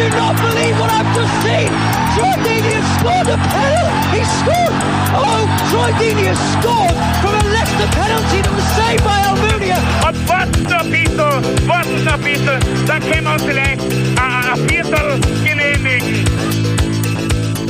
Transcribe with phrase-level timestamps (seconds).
[0.00, 1.68] I do not believe what I've just seen!
[2.16, 4.16] Troy Deeney has scored a penalty!
[4.16, 4.72] He scored!
[5.12, 9.76] Oh, Troy Deeney has scored from a Leicester penalty that was saved by Almunia!
[10.08, 13.82] Und warten noch ein bisschen, warten noch ein bisschen, dann können wir uns vielleicht
[14.16, 16.24] ein, ein Viertel genehmigen.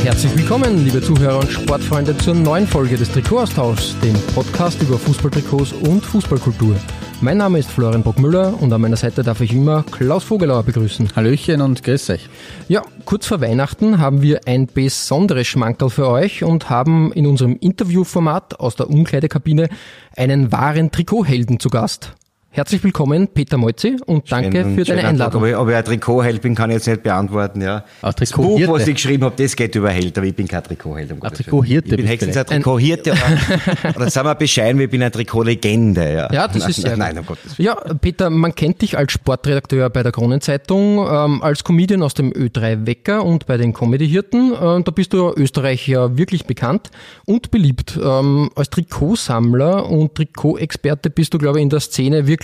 [0.05, 5.73] Herzlich willkommen, liebe Zuhörer und Sportfreunde, zur neuen Folge des Trikotaustauschs, dem Podcast über Fußballtrikots
[5.73, 6.77] und Fußballkultur.
[7.23, 11.15] Mein Name ist Florian Brockmüller und an meiner Seite darf ich immer Klaus Vogelauer begrüßen.
[11.15, 12.31] Hallöchen und grüß euch.
[12.67, 17.59] Ja, kurz vor Weihnachten haben wir ein besonderes Schmankerl für euch und haben in unserem
[17.61, 19.69] Interviewformat aus der Umkleidekabine
[20.17, 22.15] einen wahren Trikothelden zu Gast.
[22.53, 25.41] Herzlich willkommen, Peter Molzi, und danke Schönen- für deine Einladung.
[25.41, 25.43] Tag.
[25.43, 27.61] Ob ich, ob ich ein Trikotheld bin, kann ich jetzt nicht beantworten.
[27.63, 27.85] Ja.
[28.03, 30.65] Ein Das Buch, was ich geschrieben habe, das geht über Held, aber ich bin kein
[30.65, 31.13] Trikotheld.
[31.13, 31.33] Um Ein.
[31.33, 32.47] Trikothirte Ich bin höchstens ein.
[32.47, 36.13] Trikothirte, oder, oder sagen wir bescheiden, ich bin ein Trikotlegende.
[36.13, 37.67] Ja, Ja, das nein, ist Nein, nein, um Gottes Willen.
[37.67, 42.33] Ja, Peter, man kennt dich als Sportredakteur bei der Kronenzeitung, ähm, als Comedian aus dem
[42.33, 44.55] Ö3 Wecker und bei den Comedy-Hirten.
[44.55, 46.91] Äh, da bist du Österreich ja wirklich bekannt
[47.27, 47.97] und beliebt.
[48.03, 52.40] Ähm, als Trikotsammler und Trikotexperte bist du, glaube ich, in der Szene wirklich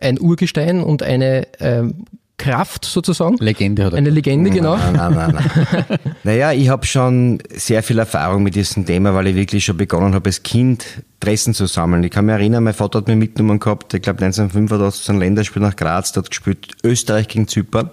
[0.00, 2.04] ein Urgestein und eine ähm,
[2.38, 3.36] Kraft sozusagen.
[3.38, 3.98] Legende hat er.
[3.98, 4.76] Eine Legende, genau.
[4.76, 5.98] Nein, nein, nein, nein.
[6.22, 10.14] naja, ich habe schon sehr viel Erfahrung mit diesem Thema, weil ich wirklich schon begonnen
[10.14, 12.04] habe, als Kind Dressen zu sammeln.
[12.04, 15.20] Ich kann mich erinnern, mein Vater hat mich mitgenommen gehabt, ich glaube 1985 zu einem
[15.20, 17.90] Länderspiel nach Graz, dort gespielt, Österreich gegen Zypern.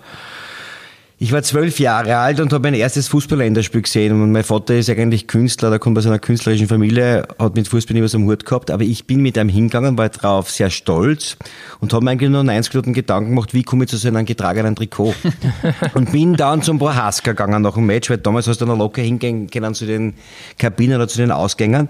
[1.26, 4.14] Ich war zwölf Jahre alt und habe mein erstes Fußballländerspiel gesehen.
[4.14, 7.98] Und mein Vater ist eigentlich Künstler, der kommt aus einer künstlerischen Familie, hat mit Fußball
[7.98, 8.70] nie was am Hut gehabt.
[8.70, 11.36] Aber ich bin mit einem hingegangen, war drauf sehr stolz
[11.80, 14.24] und habe mir eigentlich nur 90 Minuten Gedanken gemacht, wie komme ich zu so einem
[14.24, 15.16] getragenen Trikot.
[15.96, 19.02] und bin dann zum Prohaska gegangen nach dem Match, weil damals hast du noch locker
[19.02, 20.14] hingehen können zu den
[20.60, 21.90] Kabinen oder zu den Ausgängen.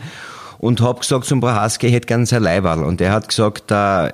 [0.59, 2.85] Und hab gesagt zum Prohaska, ich hätte gerne sein Leiberl.
[2.85, 4.11] Und er hat gesagt, äh,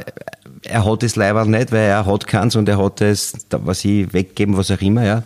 [0.63, 4.13] er hat das Leiberl nicht, weil er hat keins und er hat es, was ich
[4.13, 5.23] weggeben, was auch immer, ja.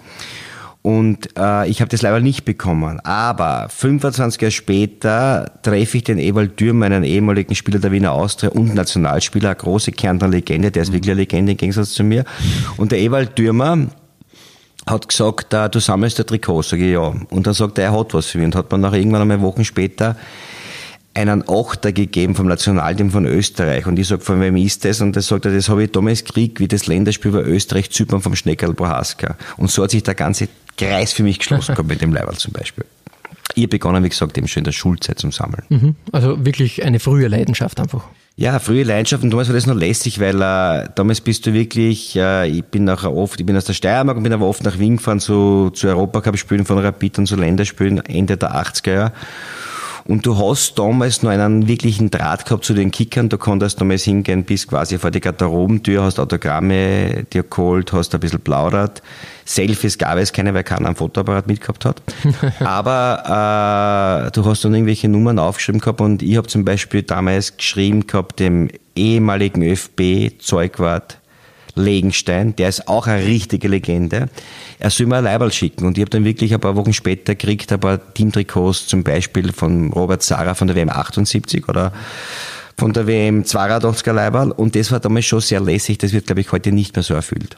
[0.82, 3.00] Und äh, ich habe das Leiberl nicht bekommen.
[3.00, 8.52] Aber 25 Jahre später treffe ich den Ewald Dürmer, einen ehemaligen Spieler der Wiener Austria
[8.52, 12.24] und Nationalspieler, eine große Kärntner Legende, der ist wirklich eine Legende im Gegensatz zu mir.
[12.78, 13.88] Und der Ewald Dürmer
[14.86, 17.16] hat gesagt, äh, du sammelst ein Trikot, sage ich ja.
[17.32, 19.42] Und dann sagt er, er hat was für mich und hat mir nachher irgendwann einmal
[19.42, 20.16] Wochen später
[21.16, 23.88] einen Achter gegeben vom Nationalteam von Österreich.
[23.88, 25.02] Und ich sag, von wem ist das?
[25.02, 28.22] Und er sagt, er, das habe ich damals gekriegt, wie das Länderspiel bei Österreich, Zypern
[28.22, 29.38] vom Schneckerl Prohaska.
[29.58, 32.52] Und so hat sich der ganze Kreis für mich geschlossen gehabt mit dem Leiberl zum
[32.52, 32.86] Beispiel.
[33.56, 35.64] Ich hab begonnen, wie gesagt, eben schon in der Schulzeit zum Sammeln.
[35.70, 35.96] Mhm.
[36.12, 38.04] Also wirklich eine frühe Leidenschaft einfach.
[38.38, 42.18] Ja, frühe Leidenschaft und damals war das noch lässig, weil äh, damals bist du wirklich,
[42.18, 44.78] äh, ich bin nachher oft, ich bin aus der Steiermark und bin aber oft nach
[44.78, 49.14] Wien gefahren zu, zu Europacup-Spielen von Rapid und zu Länderspielen Ende der 80er Jahre.
[50.08, 53.28] Und du hast damals noch einen wirklichen Draht gehabt zu den Kickern.
[53.28, 58.20] Du konntest damals hingehen bis quasi vor die Garderobentür, hast Autogramme dir geholt, hast ein
[58.20, 59.02] bisschen plaudert.
[59.46, 62.04] Selfies gab es keine, weil keiner einen Fotoapparat mitgehabt hat.
[62.60, 67.58] Aber äh, du hast dann irgendwelche Nummern aufgeschrieben gehabt und ich habe zum Beispiel damals
[67.58, 71.20] geschrieben gehabt dem ehemaligen ÖFB Zeugwart
[71.76, 74.30] Legenstein, der ist auch eine richtige Legende.
[74.80, 75.86] Er soll mir ein Leiberl schicken.
[75.86, 79.52] Und ich habe dann wirklich ein paar Wochen später gekriegt, ein paar Teamtrikots, zum Beispiel
[79.52, 81.94] von Robert Zara von der WM 78 oder
[82.78, 84.52] von der WM 82er Leiberl.
[84.52, 85.98] Und das war damals schon sehr lässig.
[85.98, 87.58] Das wird, glaube ich, heute nicht mehr so erfüllt.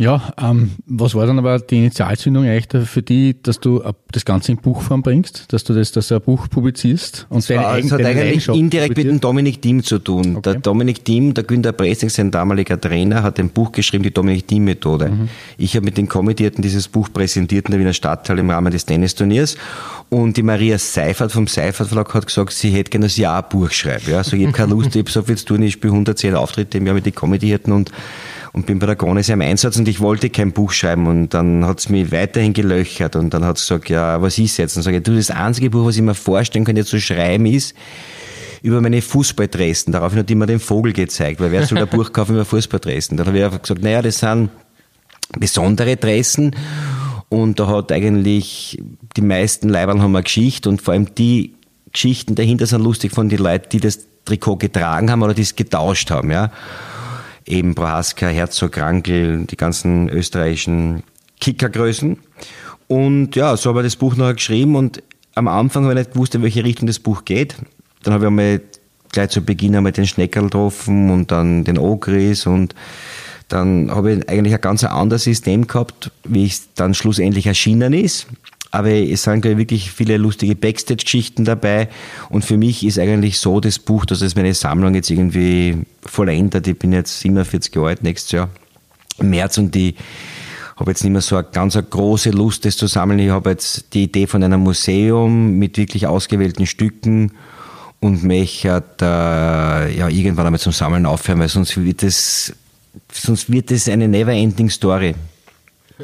[0.00, 4.24] Ja, ähm, was war dann aber die Initialzündung eigentlich für die, dass du äh, das
[4.24, 7.68] Ganze in Buchform bringst, dass du das, dass du ein Buch publizierst und deine Ja,
[7.72, 9.18] eigen- es hat eigentlich indirekt mit dem?
[9.20, 10.36] Dominik Thiem zu tun.
[10.36, 10.42] Okay.
[10.42, 14.46] Der Dominik Thiem, der Günter Bressing, sein damaliger Trainer, hat ein Buch geschrieben, die Dominik
[14.46, 15.08] Thiem-Methode.
[15.08, 15.28] Mhm.
[15.56, 18.86] Ich habe mit den Kommandierten dieses Buch präsentiert in der Wiener Stadthalle im Rahmen des
[18.86, 19.56] Tennisturniers.
[20.10, 23.34] Und die Maria Seifert vom Seifert Verlag hat gesagt, sie hätte gerne, dass ich auch
[23.42, 24.12] ein Buch schreibe.
[24.12, 26.36] Ja, also ich habe keine Lust, ich habe so viel zu tun, ich spiele 110
[26.36, 27.90] Auftritte im Jahr mit den Kommandierten und
[28.58, 31.32] und bin bei der Krone sehr im Einsatz und ich wollte kein Buch schreiben und
[31.32, 34.76] dann hat's mich weiterhin gelöchert und dann hat's gesagt, ja, was ist jetzt?
[34.76, 37.76] Und sage ich, du, das einzige Buch, was ich mir vorstellen jetzt zu schreiben ist,
[38.62, 39.92] über meine Fußballdressen.
[39.92, 43.16] Daraufhin hat immer den Vogel gezeigt, weil wer soll ein Buch kaufen über Fußballdressen?
[43.16, 44.50] Dann habe ich einfach gesagt, naja, das sind
[45.38, 46.56] besondere Dressen
[47.28, 48.82] und da hat eigentlich
[49.16, 51.54] die meisten Leibern haben eine Geschichte und vor allem die
[51.92, 55.54] Geschichten dahinter sind lustig von den Leuten, die das Trikot getragen haben oder die es
[55.54, 56.50] getauscht haben, ja.
[57.48, 61.02] Eben Prohaska, Herzog, Rankel, die ganzen österreichischen
[61.40, 62.18] Kickergrößen.
[62.88, 65.02] Und ja, so habe ich das Buch nachher geschrieben und
[65.34, 67.56] am Anfang habe ich nicht gewusst, in welche Richtung das Buch geht.
[68.02, 68.60] Dann habe ich einmal
[69.12, 72.74] gleich zu Beginn einmal den Schneckerl getroffen und dann den Ogris und
[73.48, 78.26] dann habe ich eigentlich ein ganz anderes System gehabt, wie es dann schlussendlich erschienen ist.
[78.70, 81.88] Aber es sind ich, wirklich viele lustige Backstage-Geschichten dabei.
[82.28, 86.66] Und für mich ist eigentlich so das Buch, dass es meine Sammlung jetzt irgendwie vollendet.
[86.66, 88.50] Ich bin jetzt 47 Jahre alt nächstes Jahr
[89.18, 89.94] im März und ich
[90.76, 93.18] habe jetzt nicht mehr so eine ganz eine große Lust, das zu sammeln.
[93.18, 97.32] Ich habe jetzt die Idee von einem Museum mit wirklich ausgewählten Stücken
[98.00, 102.54] und möchte äh, ja, irgendwann einmal zum Sammeln aufhören, weil sonst wird es
[103.12, 105.14] sonst wird es eine never-ending Story,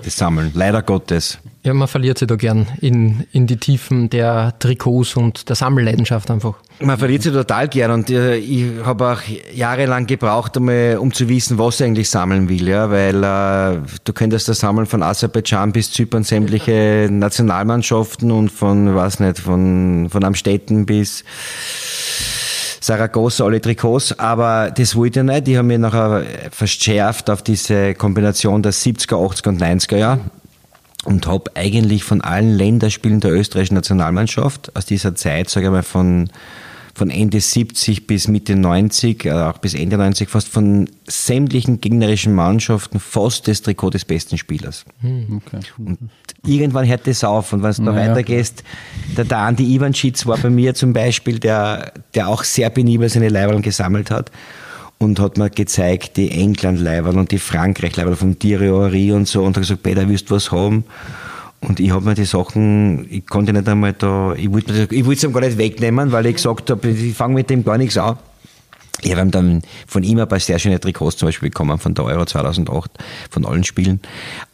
[0.02, 1.38] das Sammeln, leider Gottes.
[1.62, 6.30] Ja, man verliert sich da gern in, in die Tiefen der Trikots und der Sammelleidenschaft
[6.30, 6.56] einfach.
[6.80, 9.20] Man verliert sich total gern und äh, ich habe auch
[9.54, 14.48] jahrelang gebraucht, um zu wissen, was ich eigentlich sammeln will, ja, weil äh, du könntest
[14.48, 20.84] das sammeln von Aserbaidschan bis Zypern sämtliche Nationalmannschaften und von, weiß nicht, von, von Amstetten
[20.84, 21.24] bis
[22.84, 25.48] Saragossa, alle Trikots, aber das wollte ich nicht.
[25.48, 30.20] Ich habe mich nachher verschärft auf diese Kombination der 70er, 80er und 90er Jahre
[31.04, 35.82] und habe eigentlich von allen Länderspielen der österreichischen Nationalmannschaft aus dieser Zeit, sage ich mal,
[35.82, 36.28] von
[36.94, 42.34] von Ende 70 bis Mitte 90, äh, auch bis Ende 90, fast von sämtlichen gegnerischen
[42.34, 44.84] Mannschaften fast das Trikot des besten Spielers.
[45.00, 45.60] Hm, okay.
[45.78, 45.98] Und
[46.46, 47.52] irgendwann hört das auf.
[47.52, 48.62] Und wenn du da weitergehst,
[49.16, 53.28] der, der Andi Ivanschitz war bei mir zum Beispiel, der, der auch sehr penibel seine
[53.28, 54.30] Leiberl gesammelt hat
[54.98, 59.62] und hat mir gezeigt, die England-Leiberl und die Frankreich-Leiberl von Thierry und so und hat
[59.62, 60.84] gesagt, Peter, willst du was haben?
[61.66, 65.24] Und ich habe mir die Sachen, ich konnte nicht einmal da, ich wollte ich es
[65.24, 68.18] ihm gar nicht wegnehmen, weil ich gesagt habe, ich fange mit dem gar nichts an.
[69.02, 72.04] Ich habe dann von ihm ein paar sehr schöne Trikots zum Beispiel bekommen von der
[72.04, 72.90] Euro 2008,
[73.30, 74.00] von allen Spielen.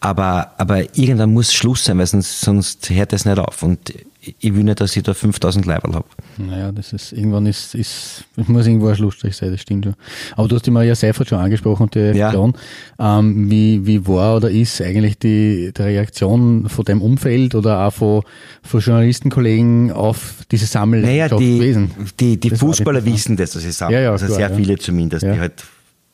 [0.01, 3.63] Aber, aber irgendwann muss Schluss sein, weil sonst, sonst hört das nicht auf.
[3.63, 6.07] Und ich will nicht, dass ich da 5000 Leiberl habe.
[6.37, 9.95] Naja, das ist, irgendwann ist, ist, muss irgendwo ein Schlussstrich sein, das stimmt schon.
[10.37, 12.55] Aber du hast die Maria Seifert schon angesprochen, die Reaktion.
[12.99, 13.19] Ja.
[13.19, 17.93] Ähm, wie, wie war oder ist eigentlich die, die Reaktion von dem Umfeld oder auch
[17.93, 18.23] von,
[18.63, 21.91] von Journalistenkollegen auf diese Sammel naja, die, gewesen?
[22.19, 23.99] Die, die Fußballer wissen das, dass sie sammeln.
[23.99, 24.57] Ja, ja, also klar, sehr ja.
[24.57, 25.65] viele zumindest, die halt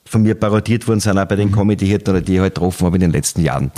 [0.05, 1.55] von mir parodiert worden sind, auch bei den mhm.
[1.57, 3.73] Comedy-Hirten oder die ich halt getroffen habe in den letzten Jahren.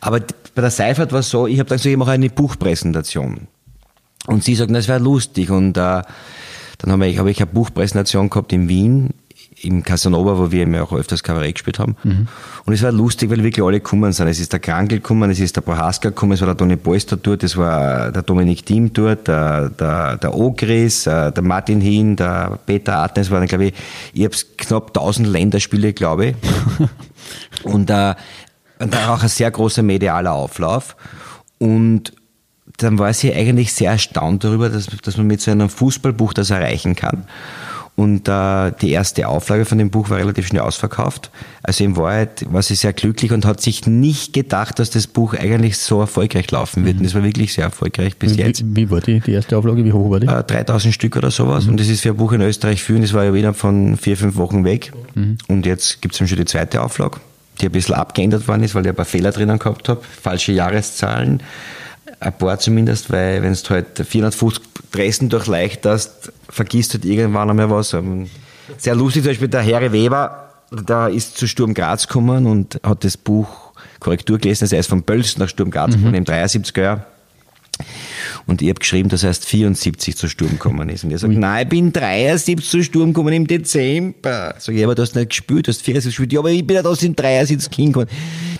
[0.00, 0.20] Aber
[0.54, 3.48] bei der Seifert war es so, ich habe dann gesagt, ich mache eine Buchpräsentation.
[4.26, 5.50] Und sie sagt, das wäre lustig.
[5.50, 6.02] Und äh,
[6.78, 9.10] dann habe ich, hab ich eine Buchpräsentation gehabt in Wien,
[9.62, 11.96] im Casanova, wo wir eben auch öfters Kabarett gespielt haben.
[12.02, 12.28] Mhm.
[12.64, 14.28] Und es war lustig, weil wirklich alle gekommen sind.
[14.28, 17.16] Es ist der Krankel gekommen, es ist der Prohaska gekommen, es war der Toni Polster
[17.16, 22.16] dort, es war der Dominik Thiem dort, der, der, der Ogris, äh, der Martin Hien,
[22.16, 23.74] der Peter Arten, es waren, glaube ich,
[24.12, 26.36] ich habe knapp 1000 Länderspiele, glaube ich.
[27.64, 28.14] und, äh,
[28.78, 30.96] und auch ein sehr großer medialer Auflauf.
[31.58, 32.12] Und
[32.76, 36.50] dann war sie eigentlich sehr erstaunt darüber, dass, dass man mit so einem Fußballbuch das
[36.50, 37.24] erreichen kann.
[37.96, 41.30] Und äh, die erste Auflage von dem Buch war relativ schnell ausverkauft.
[41.62, 45.34] Also in Wahrheit war sie sehr glücklich und hat sich nicht gedacht, dass das Buch
[45.34, 46.96] eigentlich so erfolgreich laufen wird.
[46.96, 47.02] Mhm.
[47.02, 48.64] Und es war wirklich sehr erfolgreich bis wie, jetzt.
[48.66, 49.84] Wie war die, die erste Auflage?
[49.84, 50.26] Wie hoch war die?
[50.26, 51.64] Äh, 3000 Stück oder sowas.
[51.64, 51.72] Mhm.
[51.72, 52.96] Und das ist für ein Buch in Österreich viel.
[52.96, 54.92] Und das war ja wieder von vier, fünf Wochen weg.
[55.14, 55.38] Mhm.
[55.46, 57.20] Und jetzt gibt es schon die zweite Auflage,
[57.60, 60.00] die ein bisschen abgeändert worden ist, weil ich ein paar Fehler drinnen gehabt habe.
[60.20, 61.44] Falsche Jahreszahlen
[62.24, 67.70] ein paar zumindest, weil wenn du halt 450 Dressen durchleuchtest, vergisst du halt irgendwann einmal
[67.70, 67.96] was.
[68.78, 73.04] Sehr lustig, zum Beispiel der Harry Weber, da ist zu Sturm Graz gekommen und hat
[73.04, 76.14] das Buch Korrektur gelesen, also er ist von Bölz nach Sturm Graz mhm.
[76.14, 77.06] im 73er Jahr.
[78.46, 81.04] Und ich habe geschrieben, dass er erst 74 zu Sturm gekommen ist.
[81.04, 81.38] Und er sagt, Ui.
[81.38, 84.54] nein, ich bin 73 zu Sturm gekommen im Dezember.
[84.58, 86.32] Sag ich, aber du hast nicht gespielt, du hast 74 gespielt.
[86.32, 88.08] Ja, aber ich bin ja aus den 73 hingekommen.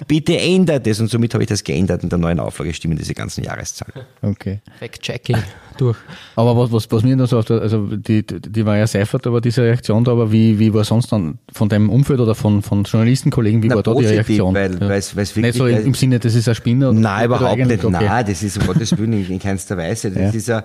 [0.06, 1.00] Bitte ändert es.
[1.00, 2.02] Und somit habe ich das geändert.
[2.02, 4.06] In der neuen Auflage stimmen diese ganzen Jahreszahlen.
[4.22, 4.60] Okay.
[4.78, 5.42] Fact-checking
[5.74, 5.96] durch.
[6.36, 9.62] Aber was, was, was mir noch so, also die, die war ja Seifert, aber diese
[9.62, 13.62] Reaktion da, aber wie, wie war sonst dann von deinem Umfeld oder von, von Journalistenkollegen,
[13.62, 14.54] wie Na, war da die Reaktion?
[14.54, 14.88] Weil, ja.
[14.88, 16.92] weil's, weil's wirklich, nicht so im, im Sinne, das ist ein Spinner?
[16.92, 17.84] Nein, überhaupt nicht.
[17.84, 17.92] Okay.
[17.92, 20.10] Nein, das ist um Gottes Willen in, in keinster Weise.
[20.10, 20.30] Das ja.
[20.30, 20.64] ist ja,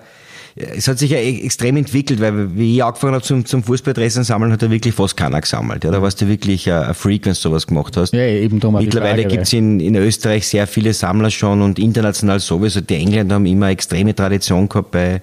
[0.56, 4.24] es hat sich ja e-, extrem entwickelt, weil wie ich angefangen habe zum, zum Fußballdressen
[4.24, 5.84] sammeln, hat er wirklich fast keiner gesammelt.
[5.84, 8.12] Ja, da warst du wirklich ein Freak, wenn du sowas gemacht hast.
[8.12, 12.40] Ja, eben darum Mittlerweile gibt es in, in Österreich sehr viele Sammler schon und international
[12.40, 12.80] sowieso.
[12.80, 15.22] Die Engländer haben immer eine extreme Tradition gehabt bei,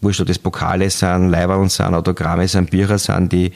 [0.00, 3.52] wurscht, ob das Pokale sind, Leiberl sind, Autogramme sind, Bücher sind, die,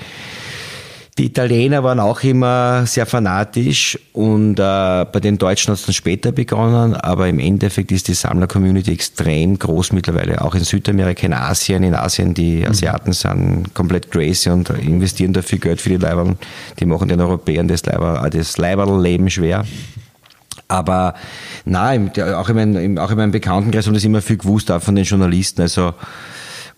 [1.16, 5.94] die Italiener waren auch immer sehr fanatisch und äh, bei den Deutschen hat es dann
[5.94, 11.33] später begonnen, aber im Endeffekt ist die Sammler-Community extrem groß mittlerweile, auch in Südamerika, in
[11.33, 11.85] Asien.
[11.85, 12.71] In Asien, die mhm.
[12.71, 16.35] Asiaten sind komplett crazy und investieren dafür Geld für die Leiberl.
[16.80, 19.64] Die machen den Europäern das Leiberl, das Leiberl-Leben schwer.
[20.66, 21.14] Aber
[21.64, 24.97] nein, auch in, meinem, auch in meinem Bekanntenkreis haben das immer viel gewusst, auch von
[24.97, 25.62] den Journalisten.
[25.62, 25.94] Also,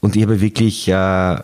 [0.01, 1.37] und ich habe wirklich äh,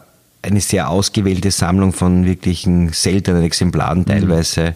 [0.43, 4.07] eine sehr ausgewählte Sammlung von wirklichen seltenen Exemplaren mhm.
[4.07, 4.75] teilweise.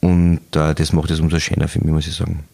[0.00, 2.44] Und äh, das macht es umso schöner für mich, muss ich sagen.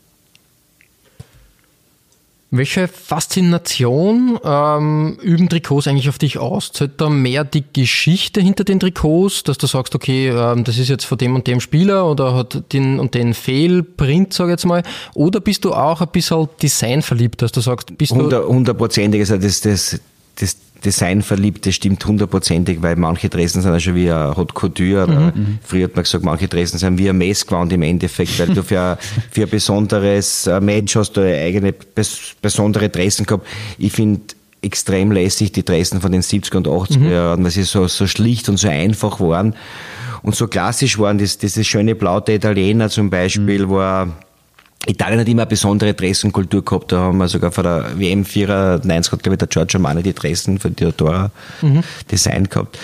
[2.57, 6.71] Welche Faszination ähm, üben Trikots eigentlich auf dich aus?
[6.71, 10.89] Zählt da mehr die Geschichte hinter den Trikots, dass du sagst, okay, ähm, das ist
[10.89, 14.67] jetzt von dem und dem Spieler oder hat den und den Fehlprint, sag ich jetzt
[14.67, 18.31] mal, oder bist du auch ein bisschen designverliebt, dass du sagst, bist du...
[18.47, 19.99] Hundertprozentig, also das, das,
[20.37, 24.55] das Design verliebt, das stimmt hundertprozentig, weil manche Dressen sind ja schon wie ein Hot
[24.55, 25.07] Couture.
[25.07, 25.41] Mhm.
[25.41, 25.59] mhm.
[25.63, 28.99] Früher hat man gesagt, manche Dressen sind wie ein Messgewand im Endeffekt, weil du für,
[29.31, 31.75] für ein besonderes äh, Match hast du eigene
[32.43, 33.47] besondere Dressen gehabt.
[33.79, 34.21] Ich finde
[34.63, 37.11] extrem lässig die Dressen von den 70er und 80er mhm.
[37.11, 39.55] Jahren, weil sie so, so schlicht und so einfach waren
[40.23, 41.19] und so klassisch waren.
[41.19, 43.69] Das, dieses schöne Blau der Italiener zum Beispiel, mhm.
[43.69, 44.09] wo er
[44.87, 46.93] Italien hat immer eine besondere Dressenkultur gehabt.
[46.93, 50.13] Da haben wir sogar vor der WM 94 hat, glaube ich, der Giorgio Armani die
[50.13, 51.31] Dressen von Theodora
[51.63, 51.83] mhm.
[52.11, 52.79] Design gehabt.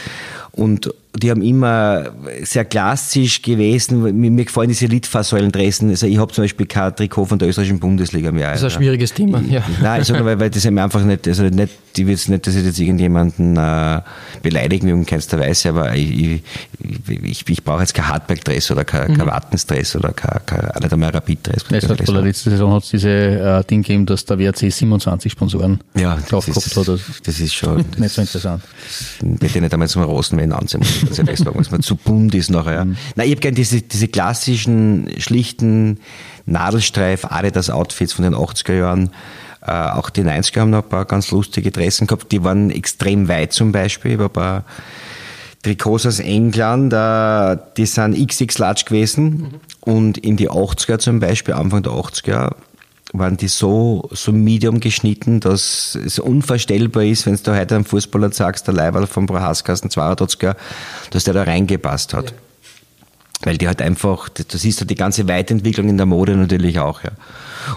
[0.52, 2.04] Und die haben immer
[2.42, 4.02] sehr klassisch gewesen.
[4.02, 5.90] Mir, mir gefallen diese Litfaßsäulendressen.
[5.90, 8.52] Also ich habe zum Beispiel kein Trikot von der österreichischen Bundesliga mehr.
[8.52, 9.62] Das ist ein schwieriges Thema, ja.
[9.82, 12.64] Nein, ich sage weil, weil das einfach nicht, also nicht, ich will nicht, dass ich
[12.64, 14.00] jetzt irgendjemanden äh,
[14.42, 16.42] beleidigen in keinster Weise, aber ich, ich,
[17.24, 19.18] ich, ich brauche jetzt kein Hardback-Dress oder kein, mhm.
[19.18, 21.64] kein Wattens-Dress oder kein, kein, nicht einmal Rapid-Dress.
[21.70, 24.72] Es hat vor der letzten Saison hat es diese äh, Ding gegeben, dass der WRC
[24.72, 27.00] 27 Sponsoren ja, drauf gehabt hat.
[27.24, 28.62] Das, ist schon nicht so interessant.
[29.20, 30.99] Bitte nicht einmal zum Rosen, wenn anziehen muss.
[31.08, 32.84] Also sagen, was man zu bunt ist nachher.
[32.84, 32.96] Mhm.
[33.16, 36.00] Nein, ich habe gerne diese, diese klassischen, schlichten
[36.46, 39.10] Nadelstreif Adidas Outfits von den 80er Jahren.
[39.62, 42.32] Äh, auch die 90er haben noch ein paar ganz lustige Dressen gehabt.
[42.32, 44.12] Die waren extrem weit zum Beispiel.
[44.12, 44.64] Ich habe ein paar
[45.62, 49.24] Trikots aus England, äh, die sind XX large gewesen.
[49.24, 49.48] Mhm.
[49.80, 52.54] Und in die 80er zum Beispiel, Anfang der 80er,
[53.12, 58.32] waren die so, so medium geschnitten, dass es unvorstellbar ist, wenn du heute einem Fußballer
[58.32, 60.56] sagst, der Leiberl vom Prohaskasten 82er,
[61.10, 62.30] dass der da reingepasst hat.
[62.30, 62.36] Ja.
[63.42, 67.02] Weil die halt einfach, das ist halt die ganze Weiterentwicklung in der Mode natürlich auch,
[67.02, 67.10] ja.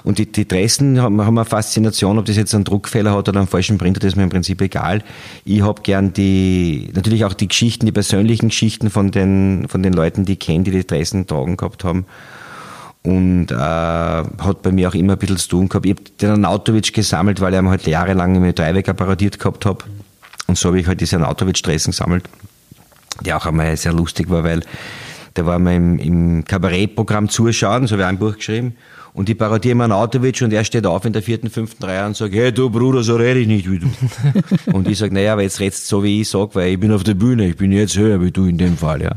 [0.03, 3.39] Und die, die Dressen haben, haben eine Faszination, ob das jetzt einen Druckfehler hat oder
[3.39, 5.03] einen falschen Printer, das ist mir im Prinzip egal.
[5.45, 9.93] Ich habe gern die, natürlich auch die Geschichten, die persönlichen Geschichten von den, von den
[9.93, 12.05] Leuten, die ich kenne, die die Dressen tragen gehabt haben
[13.03, 15.85] und äh, hat bei mir auch immer ein bisschen zu tun gehabt.
[15.85, 19.83] Ich habe den Anautovic gesammelt, weil ich ihn halt jahrelang im Dreiweg apparatiert gehabt habe.
[20.47, 22.23] Und so habe ich halt diese Anautovic-Dressen gesammelt,
[23.21, 24.61] der auch einmal sehr lustig war, weil
[25.35, 28.75] der war mal im, im Kabarettprogramm zuschauen, so habe ich ein Buch geschrieben.
[29.13, 32.17] Und ich parodiere mal Autowitsch und er steht auf in der vierten, fünften Reihe und
[32.17, 33.87] sagt, hey du Bruder, so rede ich nicht wie du.
[34.73, 36.91] und ich sage, naja, aber jetzt redst du so, wie ich sag, weil ich bin
[36.91, 39.11] auf der Bühne, ich bin jetzt höher wie du in dem Fall, ja.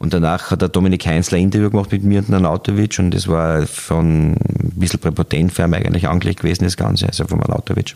[0.00, 3.12] Und danach hat der Dominik Heinzler ein Interview gemacht mit mir und dann Autowitsch und
[3.12, 7.94] das war von ein bisschen präpotent für eigentlich angelegt gewesen, das Ganze, also von Autowitsch.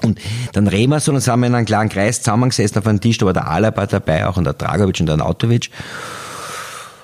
[0.00, 0.20] Und
[0.52, 3.18] dann reden wir so, dann sind wir in einem kleinen Kreis zusammengesessen auf einem Tisch,
[3.18, 5.70] da war der Alaba dabei, auch und der Dragovic und der Autovic.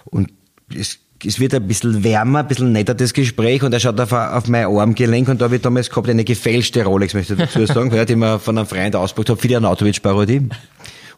[0.04, 0.30] Und
[0.72, 4.12] es es wird ein bisschen wärmer, ein bisschen netter das Gespräch und er schaut auf,
[4.12, 7.90] auf mein Armgelenk und da ich damals gehabt eine gefälschte Rolex, möchte ich dazu sagen,
[8.06, 10.48] die mir von einem Freund ausgebracht hat für die Anatovic-Parodie.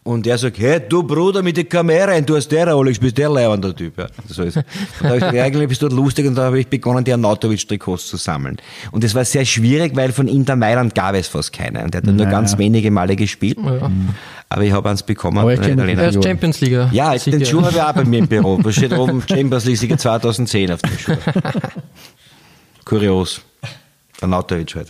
[0.03, 3.29] Und er sagt, hey, du Bruder mit der Kamera, du hast der Rolex, bist der
[3.29, 3.99] leibender Typ.
[3.99, 4.57] Ja, so ist.
[4.57, 4.65] Und
[5.01, 8.07] da habe ich gesagt, eigentlich bist du lustig und da habe ich begonnen, die Anatovic-Trikots
[8.07, 8.57] zu sammeln.
[8.93, 11.85] Und das war sehr schwierig, weil von Inter Mailand gab es fast keinen.
[11.85, 12.17] Und der hat naja.
[12.17, 13.59] nur ganz wenige Male gespielt.
[13.63, 13.91] Ja.
[14.49, 15.37] Aber ich habe eins bekommen.
[15.37, 16.89] Aber ich kenne er ist Champions League.
[16.93, 18.59] Ja, den Schuh habe ich auch bei mir im Büro.
[18.63, 21.17] Da steht oben Champions League 2010 auf dem Schuh.
[22.87, 23.43] Kurios.
[24.23, 24.89] Anatovic halt.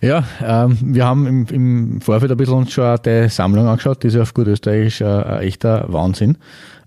[0.00, 4.08] Ja, ähm, wir haben im, im Vorfeld ein bisschen uns schon die Sammlung angeschaut, die
[4.08, 6.38] ist ja auf gut Österreichisch äh, ein echter Wahnsinn.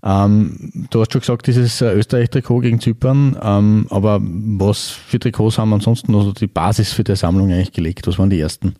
[0.02, 5.58] Ähm, du hast schon gesagt, dieses äh, Österreich-Trikot gegen Zypern, ähm, aber was für Trikots
[5.58, 8.06] haben ansonsten also die Basis für die Sammlung eigentlich gelegt?
[8.06, 8.74] Was waren die ersten?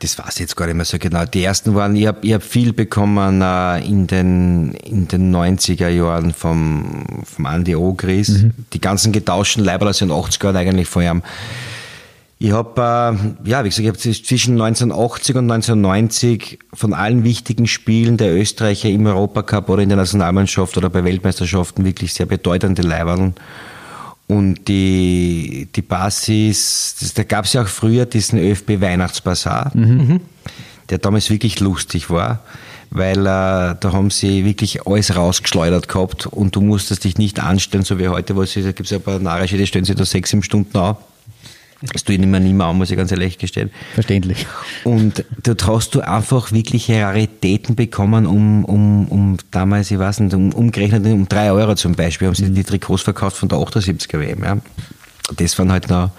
[0.00, 1.24] Das weiß ich jetzt gar nicht mehr so genau.
[1.24, 5.88] Die ersten waren, ich habe ich hab viel bekommen äh, in, den, in den 90er
[5.88, 8.28] Jahren vom, vom Andy Ogris.
[8.28, 8.52] Mhm.
[8.72, 11.22] Die ganzen getauschten Leiber sind 80er Jahren eigentlich von ihm.
[12.38, 17.66] Ich habe, äh, ja, wie gesagt, ich habe zwischen 1980 und 1990 von allen wichtigen
[17.66, 22.82] Spielen der Österreicher im Europacup oder in der Nationalmannschaft oder bei Weltmeisterschaften wirklich sehr bedeutende
[22.82, 23.34] Leibern.
[24.26, 30.20] Und die, die Basis, das, da gab es ja auch früher diesen ÖFB Weihnachtsbasar, mhm.
[30.88, 32.40] der damals wirklich lustig war,
[32.90, 37.84] weil äh, da haben sie wirklich alles rausgeschleudert gehabt und du musstest dich nicht anstellen,
[37.84, 40.30] so wie heute, wo es gibt es ein paar Narische, die stellen sich da sechs,
[40.30, 40.96] sieben Stunden auf
[41.92, 43.70] Das tue ich mir nicht mehr an, muss ich ganz ehrlich gestehen.
[43.94, 44.46] Verständlich.
[44.84, 50.34] Und dort hast du einfach wirkliche Raritäten bekommen, um, um, um damals, ich weiß nicht,
[50.34, 54.20] um, umgerechnet um drei Euro zum Beispiel, haben sie die Trikots verkauft von der 78er
[54.20, 54.42] WM.
[54.42, 54.58] Ja.
[55.36, 56.10] Das waren halt noch,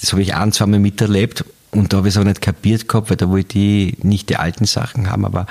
[0.00, 2.86] das habe ich ein, zwei Mal miterlebt und da habe ich es auch nicht kapiert
[2.86, 5.46] gehabt, weil da wollte ich nicht die alten Sachen haben, aber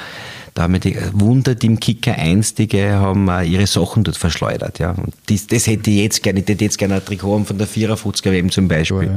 [0.54, 4.80] da haben wir die Wunderteam Kicker Einstige haben ihre Sachen dort verschleudert.
[4.80, 4.92] Ja.
[4.92, 7.58] Und das, das hätte ich jetzt gerne, ich hätte jetzt gerne ein Trikot haben von
[7.58, 8.98] der 54er WM zum Beispiel.
[8.98, 9.12] Oh, ja.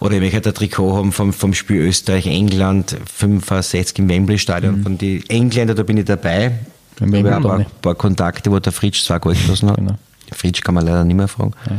[0.00, 4.78] Oder ich möchte ein Trikot haben vom, vom Spiel Österreich-England 65 im Wembley-Stadion.
[4.78, 4.82] Mhm.
[4.82, 6.52] Von den Engländern, da bin ich dabei.
[6.96, 9.76] Ich habe ein paar, paar, Kontakte, wo der Fritsch zwar Gold gelassen hat.
[9.76, 9.96] Genau.
[10.32, 11.52] Fritsch kann man leider nicht mehr fragen.
[11.68, 11.78] Ja.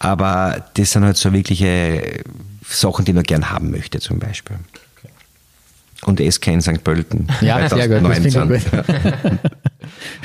[0.00, 2.24] Aber das sind halt so wirkliche
[2.68, 4.56] Sachen, die man gern haben möchte, zum Beispiel.
[6.04, 6.84] Und SK in St.
[6.84, 7.26] Pölten.
[7.40, 8.02] Ja, sehr gut.
[8.02, 8.60] gut.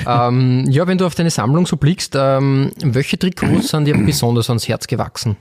[0.06, 4.50] ähm, ja, wenn du auf deine Sammlung so blickst, ähm, welche Trikots sind dir besonders
[4.50, 5.36] ans Herz gewachsen?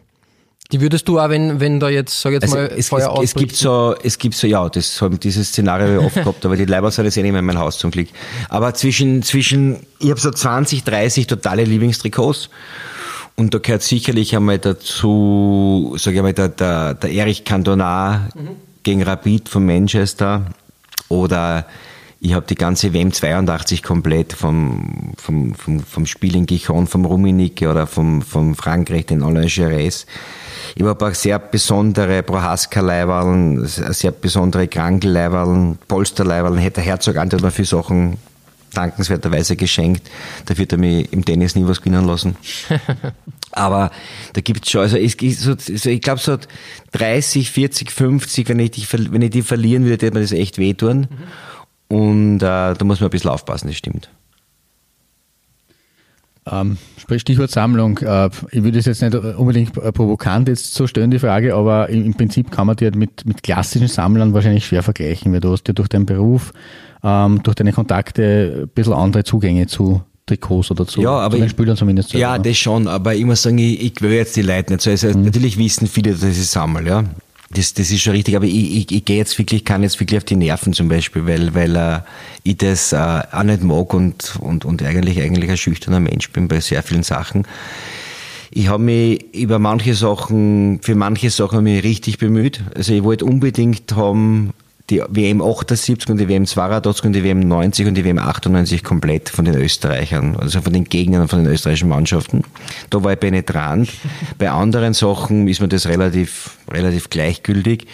[0.71, 3.31] Die würdest du auch, wenn, wenn da jetzt, sag jetzt also mal, es, Feuer es,
[3.31, 6.63] es gibt so, es gibt so, ja, das haben dieses Szenario oft gehabt, aber die
[6.63, 8.07] Leiber soll jetzt eh nicht mehr in mein Haus zum Glück.
[8.47, 12.49] Aber zwischen, zwischen, ich habe so 20, 30 totale Lieblingstrikots.
[13.41, 18.49] Und da gehört sicherlich einmal dazu, sage ich mal, der, der, der Erich Cantona mhm.
[18.83, 20.45] gegen Rapid von Manchester
[21.09, 21.65] oder
[22.19, 27.03] ich habe die ganze WM 82 komplett vom, vom, vom, vom Spiel in Gijon, vom
[27.03, 30.05] Rummenigge oder vom, vom Frankreich, den Alain Jerez.
[30.75, 38.17] Ich habe paar sehr besondere Prohaska-Leiberln, sehr besondere Krankel-Leiberln, Polster-Leiberln, hätte Herzog Anton für Sachen
[38.73, 40.09] dankenswerterweise geschenkt.
[40.45, 42.35] Dafür hat er mich im Tennis nie was gewinnen lassen.
[43.51, 43.91] Aber
[44.33, 46.37] da gibt es schon, also ich, so, ich glaube so
[46.91, 50.57] 30, 40, 50, wenn ich, die, wenn ich die verlieren würde, würde mir das echt
[50.57, 51.07] wehtun.
[51.89, 51.97] Mhm.
[51.97, 54.09] Und äh, da muss man ein bisschen aufpassen, das stimmt.
[56.49, 56.77] Ähm,
[57.17, 57.99] Stichwort Sammlung.
[57.99, 62.13] Äh, ich würde es jetzt nicht unbedingt provokant jetzt so stellen, die Frage, aber im,
[62.13, 65.67] Prinzip kann man die halt mit, mit klassischen Sammlern wahrscheinlich schwer vergleichen, weil du hast
[65.67, 66.53] ja durch deinen Beruf
[67.03, 71.41] ähm, durch deine Kontakte ein bisschen andere Zugänge zu Trikots oder zu, ja, aber zu
[71.41, 72.13] den Spielern zumindest.
[72.13, 74.91] Ja, das schon, aber ich muss sagen, ich, ich will jetzt die Leute nicht so.
[74.91, 75.25] Also mhm.
[75.25, 77.03] Natürlich wissen viele, dass ich sammle, ja.
[77.53, 80.17] Das, das ist schon richtig, aber ich, ich, ich gehe jetzt wirklich, kann jetzt wirklich
[80.17, 81.99] auf die Nerven zum Beispiel, weil, weil äh,
[82.43, 86.47] ich das äh, auch nicht mag und, und, und eigentlich, eigentlich ein schüchterner Mensch bin
[86.47, 87.45] bei sehr vielen Sachen.
[88.51, 92.61] Ich habe mich über manche Sachen, für manche Sachen mich richtig bemüht.
[92.73, 94.51] Also ich wollte unbedingt haben,
[94.91, 98.83] die WM 78 und die WM 82 und die WM 90 und die WM 98
[98.83, 102.43] komplett von den Österreichern, also von den Gegnern von den österreichischen Mannschaften.
[102.89, 103.89] Da war ich penetrant.
[104.37, 107.87] Bei anderen Sachen ist mir das relativ, relativ gleichgültig.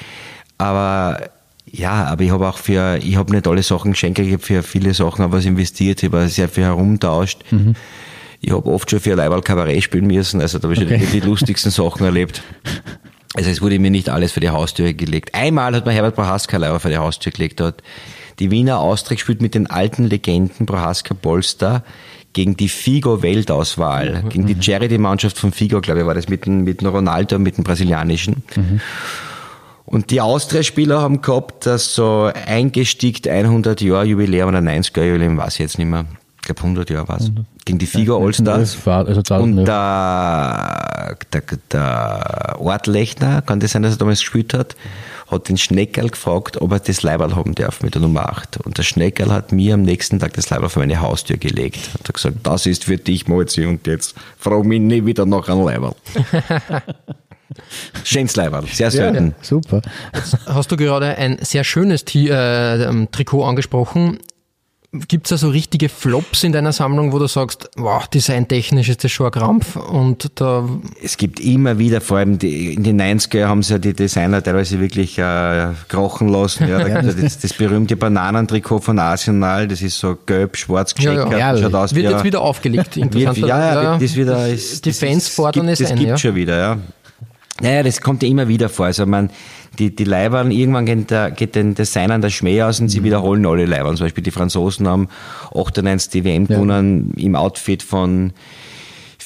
[0.58, 1.30] Aber
[1.72, 4.64] ja, aber ich habe auch für, ich habe nicht alle Sachen geschenkt, ich habe für
[4.64, 7.44] viele Sachen auch was investiert, ich habe sehr viel herumtauscht.
[7.52, 7.76] Mhm.
[8.40, 11.00] Ich habe oft schon für Leiberl Kabarett spielen müssen, also da habe ich okay.
[11.00, 12.42] schon die lustigsten Sachen erlebt.
[13.34, 15.36] Also es wurde mir nicht alles für die Haustür gelegt.
[15.36, 17.60] Einmal hat mir Herbert Prohaska leider für die Haustür gelegt.
[17.60, 17.84] Dort
[18.40, 21.84] die Wiener Austria gespielt mit den alten Legenden Prohaska Polster
[22.34, 24.30] gegen die Figo-Weltauswahl, mhm.
[24.30, 27.44] gegen die Charity-Mannschaft von Figo, glaube ich, war das mit dem, mit dem Ronaldo und
[27.44, 28.44] mit dem Brasilianischen.
[28.56, 28.82] Mhm.
[29.86, 35.38] Und die Austria-Spieler haben gehabt, dass so eingestickt 100 Jahre Jubiläum oder 90 Jahre Jubiläum,
[35.38, 36.06] weiß ich jetzt nicht mehr
[36.48, 37.32] glaube 100 Jahre war es,
[37.66, 38.78] gegen die Figo Allstars.
[38.88, 44.76] Also und der, der, der Ort Lechner, kann das sein, dass er damals gespielt hat,
[45.30, 48.66] hat den Schneckerl gefragt, ob er das Leiberl haben darf mit der Nummer 8.
[48.66, 51.90] Und der Schneckerl hat mir am nächsten Tag das Leiberl vor meine Haustür gelegt.
[51.94, 55.66] Hat gesagt, das ist für dich, Mozi, und jetzt frag mich nie wieder nach einem
[55.66, 55.96] Leiberl.
[58.04, 59.28] Schönes Leiberl, sehr selten.
[59.28, 59.82] Ja, super.
[60.14, 64.20] Jetzt hast du gerade ein sehr schönes T äh, ähm, Trikot angesprochen.
[65.08, 69.04] Gibt es da so richtige Flops in deiner Sammlung, wo du sagst, wow, designtechnisch ist
[69.04, 69.76] das schon ein Krampf?
[69.76, 70.68] Und da
[71.04, 74.42] es gibt immer wieder, vor allem die, in den 90er haben sie ja die Designer
[74.42, 76.68] teilweise wirklich äh, krochen lassen.
[76.68, 80.96] Ja, da gibt's ja das, das berühmte Bananentrikot von Arsenal, das ist so gelb, schwarz
[80.96, 81.32] gescheckert.
[81.32, 81.58] Ja, ja.
[81.58, 83.38] Schaut aus wird jetzt wieder aufgelegt, interessant.
[83.38, 85.88] ja, ja, ja, das wieder ist, Die Fans fordern es ein.
[85.88, 86.18] Das gibt ja.
[86.18, 86.78] schon wieder, ja.
[87.62, 88.86] Naja, das kommt ja immer wieder vor.
[88.86, 89.30] Also man,
[89.80, 93.06] die, die Leibern, irgendwann geht, der, geht den Designern der Schmäh aus und sie mhm.
[93.06, 93.96] wiederholen alle Leibern.
[93.98, 95.08] Zum Beispiel die Franzosen haben
[95.56, 97.26] 98 die WM gewonnen ja.
[97.26, 98.34] im Outfit von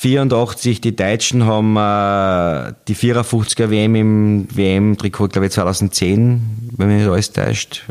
[0.01, 7.03] 84, die Deutschen haben äh, die 54er WM im WM-Trikot, glaube ich, 2010, wenn mich
[7.03, 7.85] nicht alles täuscht,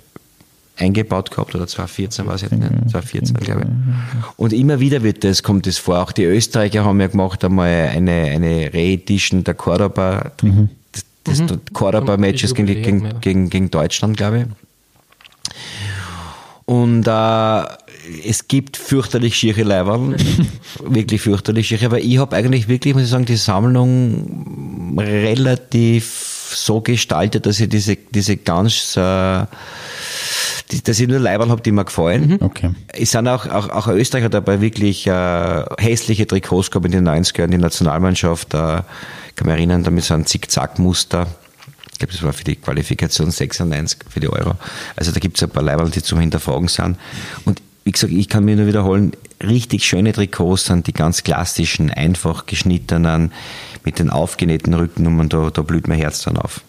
[0.81, 4.39] eingebaut gehabt oder 2014 war es jetzt nicht, 2014 glaube ich.
[4.39, 6.01] Und immer wieder wird das, kommt das vor.
[6.01, 10.71] Auch die Österreicher haben ja gemacht einmal eine, eine Re-Edition der Cordoba, mhm
[11.25, 11.61] das mhm.
[11.73, 13.13] Cordoba-Matches gegen, gegen, ja.
[13.21, 14.47] gegen, gegen Deutschland, glaube ich.
[16.65, 17.63] Und äh,
[18.27, 20.17] es gibt fürchterlich schiere Leiberl,
[20.85, 26.81] wirklich fürchterlich schiere, aber ich habe eigentlich wirklich, muss ich sagen, die Sammlung relativ so
[26.81, 29.47] gestaltet, dass ich diese, diese ganz, äh,
[30.71, 32.29] die, dass ich nur Leiberl habe, die mir gefallen.
[32.29, 32.39] Mhm.
[32.41, 32.71] Okay.
[32.89, 37.09] Es sind auch, auch, auch Österreich hat dabei wirklich äh, hässliche Trikots gehabt in den
[37.09, 38.83] 90ern, die Nationalmannschaft, äh,
[39.37, 41.27] kann mich erinnern, damit so ein Zickzack-Muster.
[41.93, 44.55] Ich glaube, das war für die Qualifikation 96 für die Euro.
[44.97, 46.97] Also da gibt es ein paar Leiberl, die zum Hinterfragen sind.
[47.45, 51.91] Und wie gesagt, ich kann mir nur wiederholen, richtig schöne Trikots sind die ganz klassischen,
[51.91, 53.33] einfach geschnittenen,
[53.85, 56.61] mit den aufgenähten Rückennummern, da, da blüht mein Herz dann auf.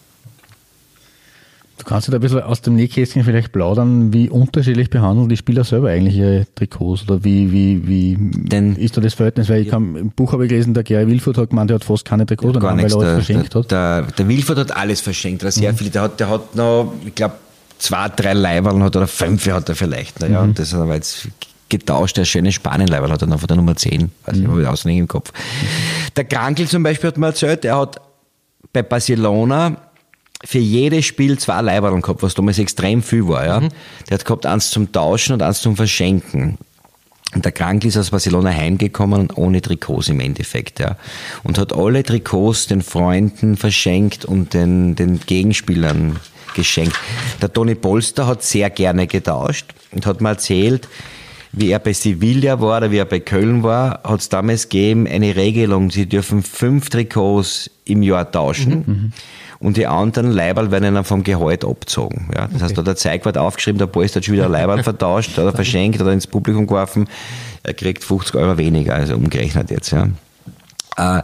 [1.82, 5.64] Du kannst da ein bisschen aus dem Nähkästchen vielleicht plaudern, wie unterschiedlich behandeln die Spieler
[5.64, 9.48] selber eigentlich ihre Trikots oder wie, wie, wie Denn, ist da das Verhältnis?
[9.48, 11.84] Weil ich kann, im Buch habe ich gelesen, der Gary Wilford hat gemeint, der hat
[11.84, 13.70] fast keine Trikots, ja, weil er alles verschenkt der, hat.
[13.72, 15.76] Der, der Wilford hat alles verschenkt, sehr mhm.
[15.76, 15.90] viele.
[15.90, 17.34] Der hat, der hat noch, ich glaube,
[17.78, 20.20] zwei, drei Leiberl hat oder fünf hat er vielleicht.
[20.20, 20.50] Na, ja, mhm.
[20.50, 21.26] und das war jetzt
[21.68, 22.16] getauscht.
[22.16, 24.08] Der schöne Spanien-Leiberl hat er noch von der Nummer 10.
[24.24, 24.46] Also mhm.
[24.46, 25.32] ich habe auswendig im Kopf.
[26.14, 28.00] Der Krankel zum Beispiel hat mir erzählt, er hat
[28.72, 29.78] bei Barcelona
[30.44, 33.46] für jedes Spiel zwei Leiberl gehabt, was damals extrem viel war.
[33.46, 33.60] Ja.
[33.60, 33.68] Mhm.
[34.08, 36.58] Der hat gehabt eins zum Tauschen und eins zum Verschenken.
[37.34, 40.96] Und der Krankel ist aus Barcelona heimgekommen ohne Trikots im Endeffekt, ja.
[41.42, 46.16] Und hat alle Trikots den Freunden verschenkt und den, den Gegenspielern
[46.54, 46.98] geschenkt.
[47.40, 50.88] Der Toni Polster hat sehr gerne getauscht und hat mir erzählt,
[51.52, 55.06] wie er bei Sevilla war oder wie er bei Köln war, hat es damals gegeben
[55.06, 58.84] eine Regelung, sie dürfen fünf Trikots im Jahr tauschen.
[58.86, 59.12] Mhm, mhm.
[59.58, 62.30] und die anderen Leiberl werden ihnen vom Gehalt abgezogen.
[62.34, 62.64] Ja, das okay.
[62.64, 66.00] heißt, da hat der Zeigwart aufgeschrieben, der Post hat schon wieder Leiberl vertauscht oder verschenkt
[66.00, 67.06] oder ins Publikum geworfen,
[67.62, 69.92] er kriegt 50 Euro weniger, also umgerechnet jetzt.
[69.92, 70.08] Ja.
[70.96, 71.22] Äh,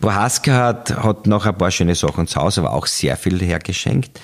[0.00, 4.20] Prohaska hat, hat noch ein paar schöne Sachen zu Hause, aber auch sehr viel hergeschenkt.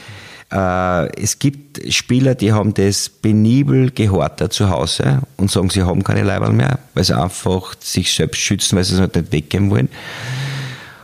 [0.52, 6.04] Äh, es gibt Spieler, die haben das penibel gehortet zu Hause und sagen, sie haben
[6.04, 9.70] keine Leiberl mehr, weil sie einfach sich selbst schützen, weil sie es halt nicht weggeben
[9.70, 9.88] wollen.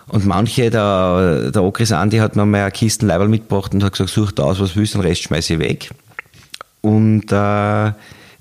[0.08, 3.92] Und manche, der, der Okris Andi hat mir mal eine Kisten Leiberl mitgebracht und hat
[3.92, 5.90] gesagt, such da aus, was willst, den Rest schmeiße ich weg.
[6.82, 7.92] Und äh,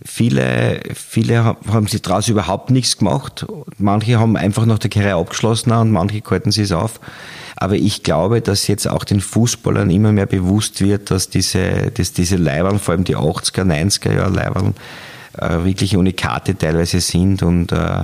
[0.04, 3.46] viele, viele haben sich daraus überhaupt nichts gemacht.
[3.78, 7.00] Manche haben einfach nach der Karriere abgeschlossen und manche halten sie es auf.
[7.56, 12.14] Aber ich glaube, dass jetzt auch den Fußballern immer mehr bewusst wird, dass diese, dass
[12.14, 14.76] diese Leibern, vor allem die 80er, 90er Jahre Leibern,
[15.38, 18.04] äh, wirklich Unikate teilweise sind und äh,